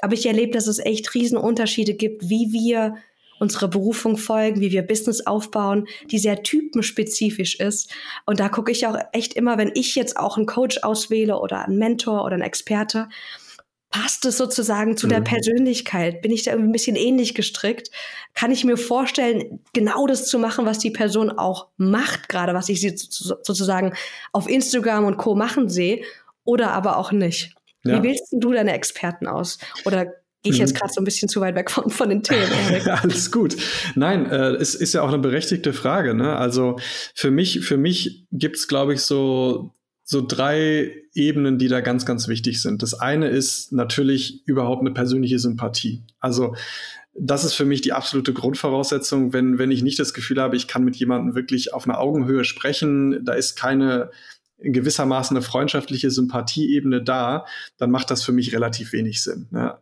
[0.00, 2.96] Aber ich erlebe, dass es echt Riesenunterschiede gibt, wie wir
[3.38, 7.92] unsere Berufung folgen, wie wir Business aufbauen, die sehr typenspezifisch ist.
[8.26, 11.64] Und da gucke ich auch echt immer, wenn ich jetzt auch einen Coach auswähle oder
[11.64, 13.08] einen Mentor oder einen Experte,
[13.94, 15.10] passt es sozusagen zu mhm.
[15.10, 16.20] der Persönlichkeit?
[16.20, 17.90] Bin ich da irgendwie ein bisschen ähnlich gestrickt?
[18.34, 22.68] Kann ich mir vorstellen, genau das zu machen, was die Person auch macht, gerade was
[22.68, 23.94] ich sie sozusagen
[24.32, 25.36] auf Instagram und Co.
[25.36, 26.02] machen sehe,
[26.44, 27.54] oder aber auch nicht?
[27.84, 27.98] Ja.
[27.98, 29.58] Wie wählst du deine Experten aus?
[29.84, 30.12] Oder
[30.44, 30.78] gehe ich jetzt mhm.
[30.78, 32.48] gerade so ein bisschen zu weit weg von, von den Themen.
[33.02, 33.56] Alles gut.
[33.94, 36.14] Nein, äh, es ist ja auch eine berechtigte Frage.
[36.14, 36.36] Ne?
[36.36, 36.76] Also
[37.14, 39.74] für mich, für mich gibt's glaube ich, so,
[40.04, 42.82] so drei Ebenen, die da ganz, ganz wichtig sind.
[42.82, 46.02] Das eine ist natürlich überhaupt eine persönliche Sympathie.
[46.20, 46.54] Also
[47.16, 50.66] das ist für mich die absolute Grundvoraussetzung, wenn, wenn ich nicht das Gefühl habe, ich
[50.66, 54.10] kann mit jemandem wirklich auf einer Augenhöhe sprechen, da ist keine in
[54.58, 57.46] gewissermaßen eine freundschaftliche Sympathieebene da,
[57.76, 59.48] dann macht das für mich relativ wenig Sinn.
[59.50, 59.76] Ne?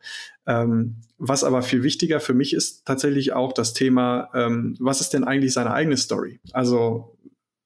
[0.46, 5.10] Ähm, was aber viel wichtiger für mich ist tatsächlich auch das Thema, ähm, was ist
[5.10, 6.40] denn eigentlich seine eigene Story?
[6.52, 7.16] Also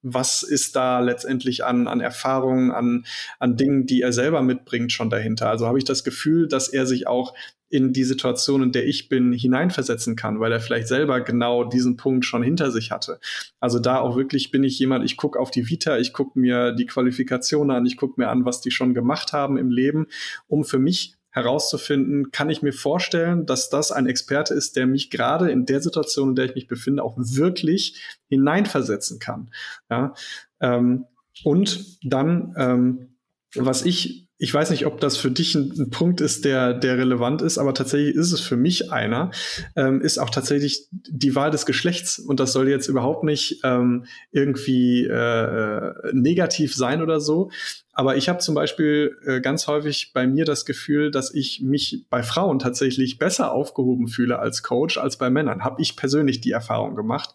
[0.08, 3.06] was ist da letztendlich an, an Erfahrungen, an,
[3.40, 5.50] an Dingen, die er selber mitbringt, schon dahinter?
[5.50, 7.34] Also habe ich das Gefühl, dass er sich auch
[7.68, 11.96] in die Situation, in der ich bin, hineinversetzen kann, weil er vielleicht selber genau diesen
[11.96, 13.18] Punkt schon hinter sich hatte.
[13.58, 16.72] Also da auch wirklich bin ich jemand, ich gucke auf die Vita, ich gucke mir
[16.72, 20.06] die Qualifikation an, ich gucke mir an, was die schon gemacht haben im Leben,
[20.46, 25.10] um für mich herauszufinden, kann ich mir vorstellen, dass das ein Experte ist, der mich
[25.10, 29.50] gerade in der Situation, in der ich mich befinde, auch wirklich hineinversetzen kann.
[29.90, 30.14] Ja,
[30.60, 31.04] ähm,
[31.44, 33.16] und dann, ähm,
[33.54, 36.98] was ich ich weiß nicht, ob das für dich ein, ein, Punkt ist, der, der
[36.98, 39.30] relevant ist, aber tatsächlich ist es für mich einer,
[39.76, 42.18] ähm, ist auch tatsächlich die Wahl des Geschlechts.
[42.18, 47.50] Und das soll jetzt überhaupt nicht ähm, irgendwie äh, negativ sein oder so.
[47.94, 52.04] Aber ich habe zum Beispiel äh, ganz häufig bei mir das Gefühl, dass ich mich
[52.10, 55.64] bei Frauen tatsächlich besser aufgehoben fühle als Coach als bei Männern.
[55.64, 57.30] Habe ich persönlich die Erfahrung gemacht,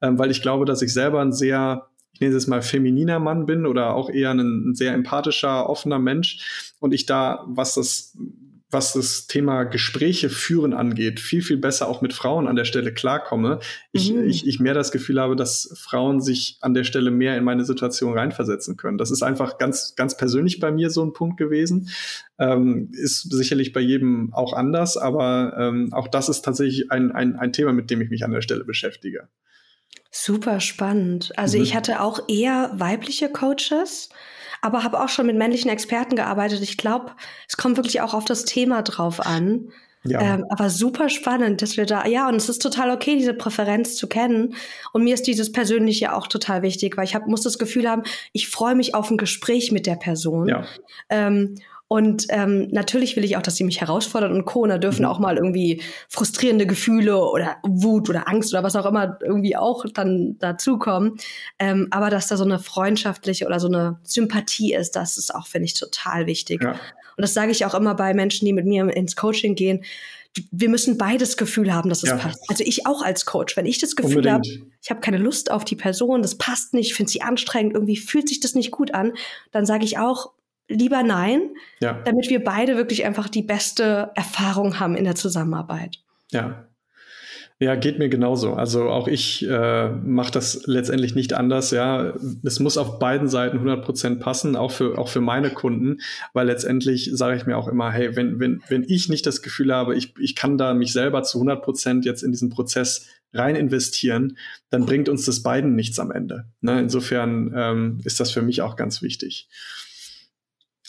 [0.00, 3.44] ähm, weil ich glaube, dass ich selber ein sehr ich nenne es mal femininer Mann
[3.44, 8.16] bin oder auch eher ein, ein sehr empathischer, offener Mensch und ich da, was das
[8.70, 12.92] was das Thema Gespräche führen angeht, viel, viel besser auch mit Frauen an der Stelle
[12.92, 13.60] klarkomme.
[13.92, 14.26] Ich, mhm.
[14.26, 17.64] ich, ich mehr das Gefühl habe, dass Frauen sich an der Stelle mehr in meine
[17.64, 18.98] Situation reinversetzen können.
[18.98, 21.90] Das ist einfach ganz, ganz persönlich bei mir so ein Punkt gewesen.
[22.38, 27.36] Ähm, ist sicherlich bei jedem auch anders, aber ähm, auch das ist tatsächlich ein, ein,
[27.36, 29.28] ein Thema, mit dem ich mich an der Stelle beschäftige.
[30.10, 31.32] Super spannend.
[31.36, 31.64] Also mhm.
[31.64, 34.08] ich hatte auch eher weibliche Coaches,
[34.62, 36.62] aber habe auch schon mit männlichen Experten gearbeitet.
[36.62, 37.12] Ich glaube,
[37.48, 39.72] es kommt wirklich auch auf das Thema drauf an.
[40.04, 40.20] Ja.
[40.20, 43.96] Ähm, aber super spannend, dass wir da, ja, und es ist total okay, diese Präferenz
[43.96, 44.54] zu kennen.
[44.92, 48.04] Und mir ist dieses Persönliche auch total wichtig, weil ich hab, muss das Gefühl haben,
[48.32, 50.48] ich freue mich auf ein Gespräch mit der Person.
[50.48, 50.64] Ja.
[51.10, 51.56] Ähm,
[51.88, 54.62] und ähm, natürlich will ich auch, dass sie mich herausfordert und Co.
[54.62, 55.08] Und da dürfen mhm.
[55.08, 59.84] auch mal irgendwie frustrierende Gefühle oder Wut oder Angst oder was auch immer irgendwie auch
[59.94, 61.16] dann dazukommen.
[61.60, 65.46] Ähm, aber dass da so eine freundschaftliche oder so eine Sympathie ist, das ist auch,
[65.46, 66.62] finde ich, total wichtig.
[66.62, 66.72] Ja.
[66.72, 69.84] Und das sage ich auch immer bei Menschen, die mit mir ins Coaching gehen
[70.50, 72.16] wir müssen beides Gefühl haben, dass es ja.
[72.16, 72.38] passt.
[72.48, 74.46] Also ich auch als Coach, wenn ich das Gefühl habe,
[74.82, 78.28] ich habe keine Lust auf die Person, das passt nicht, finde sie anstrengend, irgendwie fühlt
[78.28, 79.12] sich das nicht gut an,
[79.50, 80.32] dann sage ich auch,
[80.68, 81.50] lieber nein,
[81.80, 82.00] ja.
[82.04, 85.98] damit wir beide wirklich einfach die beste Erfahrung haben in der Zusammenarbeit.
[86.30, 86.66] Ja.
[87.58, 88.52] Ja, geht mir genauso.
[88.52, 91.70] Also auch ich äh, mache das letztendlich nicht anders.
[91.70, 92.12] Ja,
[92.42, 96.02] es muss auf beiden Seiten 100 Prozent passen, auch für auch für meine Kunden,
[96.34, 99.74] weil letztendlich sage ich mir auch immer, hey, wenn wenn wenn ich nicht das Gefühl
[99.74, 103.56] habe, ich ich kann da mich selber zu 100 Prozent jetzt in diesen Prozess rein
[103.56, 104.36] investieren,
[104.68, 106.44] dann bringt uns das beiden nichts am Ende.
[106.60, 106.80] Ne?
[106.80, 109.48] Insofern ähm, ist das für mich auch ganz wichtig.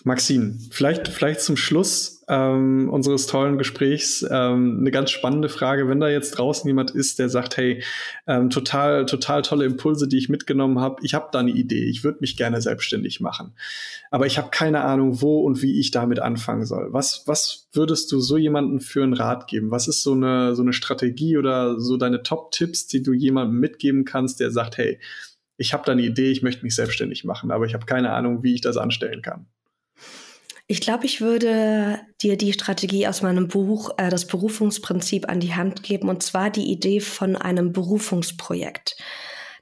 [0.04, 5.88] Maxine, vielleicht, vielleicht zum Schluss ähm, unseres tollen Gesprächs ähm, eine ganz spannende Frage.
[5.88, 7.84] Wenn da jetzt draußen jemand ist, der sagt, hey,
[8.28, 10.98] ähm, total, total tolle Impulse, die ich mitgenommen habe.
[11.04, 11.86] Ich habe da eine Idee.
[11.86, 13.54] Ich würde mich gerne selbstständig machen.
[14.12, 16.90] Aber ich habe keine Ahnung, wo und wie ich damit anfangen soll.
[16.92, 19.72] Was, was würdest du so jemandem für einen Rat geben?
[19.72, 24.06] Was ist so eine, so eine Strategie oder so deine Top-Tipps, die du jemandem mitgeben
[24.06, 25.00] kannst, der sagt, hey,
[25.58, 28.44] ich habe da eine Idee, ich möchte mich selbstständig machen, aber ich habe keine Ahnung,
[28.44, 29.48] wie ich das anstellen kann?
[30.70, 35.56] Ich glaube, ich würde dir die Strategie aus meinem Buch, äh, das Berufungsprinzip, an die
[35.56, 38.98] Hand geben, und zwar die Idee von einem Berufungsprojekt.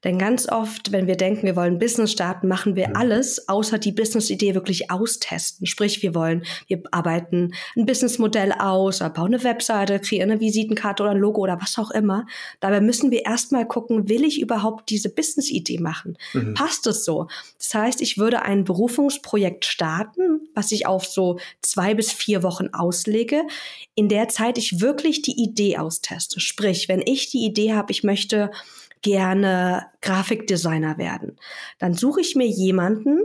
[0.06, 3.91] Denn ganz oft, wenn wir denken, wir wollen Business starten, machen wir alles, außer die
[3.91, 5.66] Business-Idee wirklich austesten.
[5.66, 11.14] Sprich, wir wollen, wir arbeiten ein Businessmodell aus, bauen eine Webseite, kreieren eine Visitenkarte oder
[11.14, 12.28] ein Logo oder was auch immer.
[12.60, 16.20] Dabei müssen wir erstmal gucken, will ich überhaupt diese Business-Idee machen?
[16.34, 16.53] Mhm.
[16.53, 17.28] Passt es so?
[17.58, 22.68] Das heißt, ich würde ein Berufungsprojekt starten, was ich auf so zwei bis vier Wochen
[22.74, 23.41] auslege,
[23.95, 26.39] in der Zeit ich wirklich die Idee austeste.
[26.39, 28.51] Sprich, wenn ich die Idee habe, ich möchte
[29.06, 31.38] gerne Grafikdesigner werden.
[31.78, 33.20] Dann suche ich mir jemanden,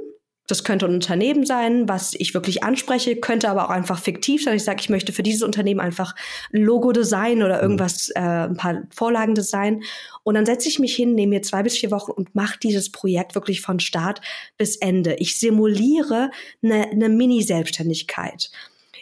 [0.46, 4.56] das könnte ein Unternehmen sein, was ich wirklich anspreche, könnte aber auch einfach fiktiv sein.
[4.56, 6.14] Ich sage, ich möchte für dieses Unternehmen einfach
[6.52, 7.62] ein Logo designen oder mhm.
[7.62, 9.82] irgendwas, äh, ein paar Vorlagen designen.
[10.22, 12.92] Und dann setze ich mich hin, nehme mir zwei bis vier Wochen und mache dieses
[12.92, 14.20] Projekt wirklich von Start
[14.58, 15.14] bis Ende.
[15.14, 16.30] Ich simuliere
[16.62, 18.50] eine, eine Mini-Selbstständigkeit.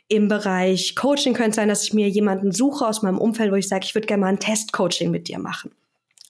[0.07, 3.57] Im Bereich Coaching könnte es sein, dass ich mir jemanden suche aus meinem Umfeld, wo
[3.57, 5.73] ich sage, ich würde gerne mal ein Test-Coaching mit dir machen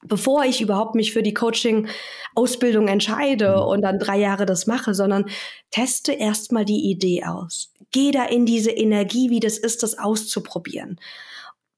[0.09, 3.69] bevor ich überhaupt mich für die Coaching-Ausbildung entscheide mhm.
[3.69, 5.27] und dann drei Jahre das mache, sondern
[5.71, 7.73] teste erstmal die Idee aus.
[7.91, 11.01] Geh da in diese Energie, wie das ist, das auszuprobieren.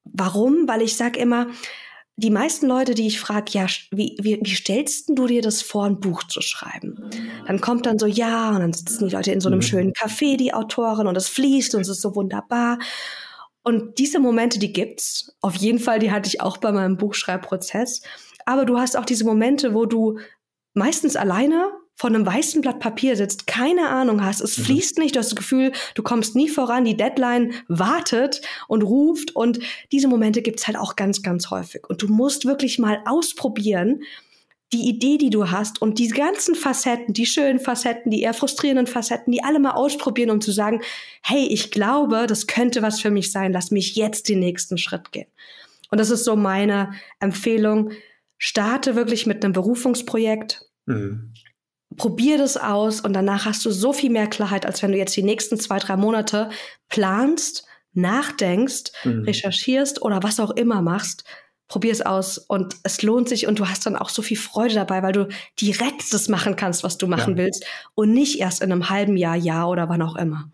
[0.03, 0.67] Warum?
[0.67, 1.47] Weil ich sage immer,
[2.17, 5.85] die meisten Leute, die ich frage, ja, wie, wie, wie stellst du dir das vor,
[5.85, 7.09] ein Buch zu schreiben?
[7.47, 9.63] Dann kommt dann so, ja, und dann sitzen die Leute in so einem mhm.
[9.63, 12.77] schönen Café, die Autoren, und es fließt und es ist so wunderbar.
[13.63, 15.35] Und diese Momente, die gibt's.
[15.41, 18.01] Auf jeden Fall, die hatte ich auch bei meinem Buchschreibprozess.
[18.45, 20.19] Aber du hast auch diese Momente, wo du
[20.73, 24.63] meistens alleine vor einem weißen Blatt Papier sitzt, keine Ahnung hast, es mhm.
[24.63, 29.35] fließt nicht, du hast das Gefühl, du kommst nie voran, die Deadline wartet und ruft
[29.35, 29.59] und
[29.91, 31.87] diese Momente gibt's halt auch ganz, ganz häufig.
[31.87, 34.01] Und du musst wirklich mal ausprobieren,
[34.73, 38.87] die Idee, die du hast und die ganzen Facetten, die schönen Facetten, die eher frustrierenden
[38.87, 40.81] Facetten, die alle mal ausprobieren, um zu sagen,
[41.21, 45.11] hey, ich glaube, das könnte was für mich sein, lass mich jetzt den nächsten Schritt
[45.11, 45.27] gehen.
[45.89, 47.91] Und das ist so meine Empfehlung.
[48.37, 50.65] Starte wirklich mit einem Berufungsprojekt.
[50.85, 51.33] Mhm.
[51.97, 55.15] Probier das aus und danach hast du so viel mehr Klarheit, als wenn du jetzt
[55.17, 56.49] die nächsten zwei, drei Monate
[56.87, 59.23] planst, nachdenkst, mhm.
[59.23, 61.25] recherchierst oder was auch immer machst
[61.71, 64.75] probier es aus und es lohnt sich und du hast dann auch so viel Freude
[64.75, 67.43] dabei, weil du direkt das machen kannst, was du machen ja.
[67.43, 67.65] willst
[67.95, 70.51] und nicht erst in einem halben Jahr, Jahr oder wann auch immer.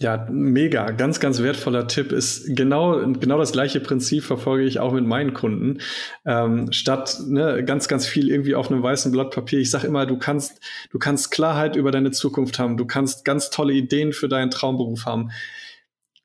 [0.00, 0.90] Ja, mega.
[0.90, 5.32] Ganz, ganz wertvoller Tipp ist genau, genau das gleiche Prinzip verfolge ich auch mit meinen
[5.32, 5.78] Kunden.
[6.24, 9.60] Ähm, statt ne, ganz, ganz viel irgendwie auf einem weißen Blatt Papier.
[9.60, 10.58] Ich sage immer, du kannst,
[10.90, 12.76] du kannst Klarheit über deine Zukunft haben.
[12.76, 15.30] Du kannst ganz tolle Ideen für deinen Traumberuf haben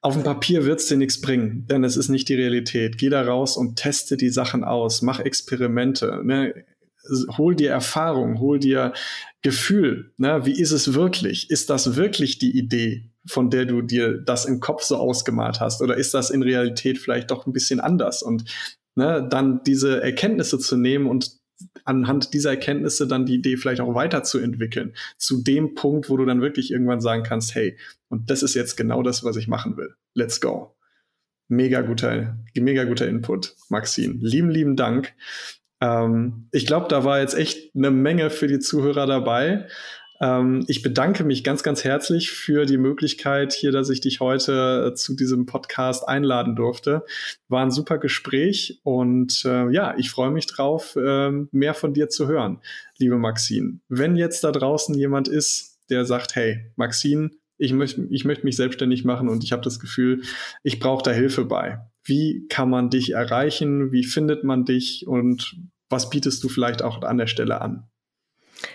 [0.01, 2.97] auf dem Papier wird es dir nichts bringen, denn es ist nicht die Realität.
[2.97, 6.53] Geh da raus und teste die Sachen aus, mach Experimente, ne?
[7.37, 8.93] hol dir Erfahrung, hol dir
[9.41, 10.11] Gefühl.
[10.17, 10.45] Ne?
[10.45, 11.49] Wie ist es wirklich?
[11.49, 15.81] Ist das wirklich die Idee, von der du dir das im Kopf so ausgemalt hast?
[15.81, 18.23] Oder ist das in Realität vielleicht doch ein bisschen anders?
[18.23, 18.45] Und
[18.95, 21.36] ne, dann diese Erkenntnisse zu nehmen und
[21.85, 26.41] anhand dieser Erkenntnisse dann die Idee vielleicht auch weiterzuentwickeln, zu dem Punkt, wo du dann
[26.41, 27.77] wirklich irgendwann sagen kannst, hey,
[28.09, 29.95] und das ist jetzt genau das, was ich machen will.
[30.13, 30.75] Let's go.
[31.47, 34.15] Mega guter, mega guter Input, Maxine.
[34.19, 35.13] Lieben, lieben Dank.
[35.79, 39.67] Ähm, ich glaube, da war jetzt echt eine Menge für die Zuhörer dabei.
[40.19, 44.89] Ähm, ich bedanke mich ganz, ganz herzlich für die Möglichkeit hier, dass ich dich heute
[44.91, 47.03] äh, zu diesem Podcast einladen durfte.
[47.47, 52.09] War ein super Gespräch und äh, ja, ich freue mich drauf, äh, mehr von dir
[52.09, 52.59] zu hören,
[52.97, 53.79] liebe Maxine.
[53.89, 58.55] Wenn jetzt da draußen jemand ist, der sagt, hey, Maxine, ich möchte ich möchte mich
[58.55, 60.21] selbstständig machen und ich habe das Gefühl,
[60.63, 61.79] ich brauche da Hilfe bei.
[62.03, 63.91] Wie kann man dich erreichen?
[63.91, 65.05] Wie findet man dich?
[65.07, 65.57] Und
[65.89, 67.87] was bietest du vielleicht auch an der Stelle an?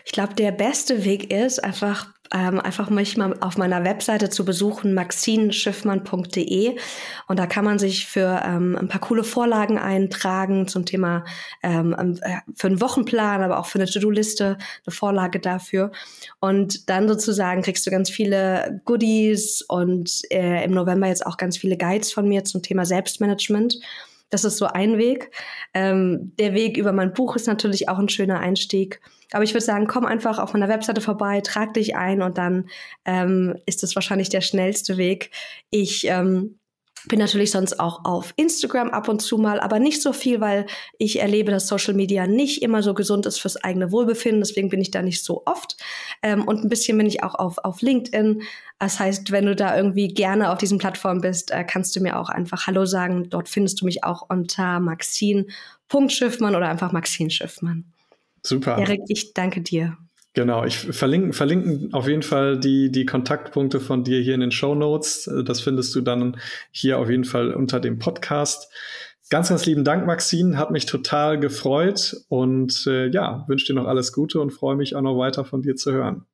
[0.04, 4.44] Ich glaube, der beste Weg ist, einfach, ähm, einfach mich mal auf meiner Webseite zu
[4.44, 6.76] besuchen, maxinschiffmann.de.
[7.28, 11.24] Und da kann man sich für ähm, ein paar coole Vorlagen eintragen zum Thema,
[11.62, 14.56] ähm, ähm, äh, für einen Wochenplan, aber auch für eine To-Do-Liste,
[14.86, 15.92] eine Vorlage dafür.
[16.40, 21.56] Und dann sozusagen kriegst du ganz viele Goodies und äh, im November jetzt auch ganz
[21.56, 23.78] viele Guides von mir zum Thema Selbstmanagement.
[24.32, 25.30] Das ist so ein Weg.
[25.74, 29.02] Ähm, der Weg über mein Buch ist natürlich auch ein schöner Einstieg.
[29.30, 32.70] Aber ich würde sagen, komm einfach auf meiner Webseite vorbei, trag dich ein und dann
[33.04, 35.32] ähm, ist das wahrscheinlich der schnellste Weg.
[35.68, 36.58] Ich ähm,
[37.08, 40.66] bin natürlich sonst auch auf Instagram ab und zu mal, aber nicht so viel, weil
[40.98, 44.40] ich erlebe, dass Social Media nicht immer so gesund ist fürs eigene Wohlbefinden.
[44.40, 45.76] Deswegen bin ich da nicht so oft.
[46.22, 48.42] Ähm, und ein bisschen bin ich auch auf, auf LinkedIn.
[48.78, 52.18] Das heißt, wenn du da irgendwie gerne auf diesen Plattformen bist, äh, kannst du mir
[52.18, 53.28] auch einfach Hallo sagen.
[53.30, 57.84] Dort findest du mich auch unter Maxine.schiffmann oder einfach Maxine Schiffmann.
[58.44, 58.78] Super.
[58.78, 59.96] Erik, ich danke dir.
[60.34, 64.50] Genau, ich verlinke, verlinken auf jeden Fall die, die Kontaktpunkte von dir hier in den
[64.50, 65.30] Show Notes.
[65.44, 66.38] Das findest du dann
[66.70, 68.72] hier auf jeden Fall unter dem Podcast.
[69.28, 70.56] Ganz, ganz lieben Dank, Maxine.
[70.56, 74.96] Hat mich total gefreut und äh, ja, wünsche dir noch alles Gute und freue mich
[74.96, 76.24] auch noch weiter von dir zu hören.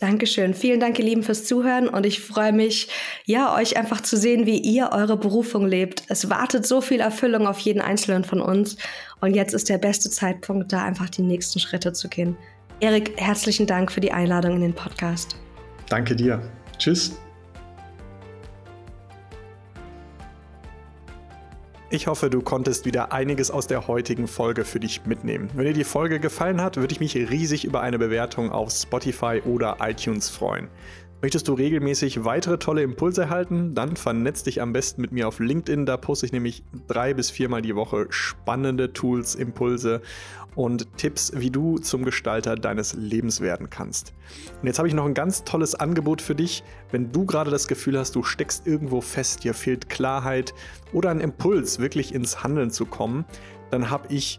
[0.00, 0.54] Dankeschön.
[0.54, 2.88] Vielen Dank, ihr Lieben, fürs Zuhören und ich freue mich,
[3.24, 6.04] ja, euch einfach zu sehen, wie ihr eure Berufung lebt.
[6.08, 8.76] Es wartet so viel Erfüllung auf jeden Einzelnen von uns
[9.20, 12.36] und jetzt ist der beste Zeitpunkt, da einfach die nächsten Schritte zu gehen.
[12.80, 15.36] Erik, herzlichen Dank für die Einladung in den Podcast.
[15.88, 16.40] Danke dir.
[16.78, 17.18] Tschüss.
[21.90, 25.48] Ich hoffe, du konntest wieder einiges aus der heutigen Folge für dich mitnehmen.
[25.54, 29.42] Wenn dir die Folge gefallen hat, würde ich mich riesig über eine Bewertung auf Spotify
[29.44, 30.68] oder iTunes freuen.
[31.20, 33.74] Möchtest du regelmäßig weitere tolle Impulse erhalten?
[33.74, 35.84] Dann vernetz dich am besten mit mir auf LinkedIn.
[35.84, 40.00] Da poste ich nämlich drei bis viermal die Woche spannende Tools, Impulse
[40.54, 44.12] und Tipps, wie du zum Gestalter deines Lebens werden kannst.
[44.60, 46.62] Und jetzt habe ich noch ein ganz tolles Angebot für dich.
[46.90, 50.54] Wenn du gerade das Gefühl hast, du steckst irgendwo fest, dir fehlt Klarheit
[50.92, 53.24] oder ein Impuls, wirklich ins Handeln zu kommen,
[53.70, 54.38] dann habe ich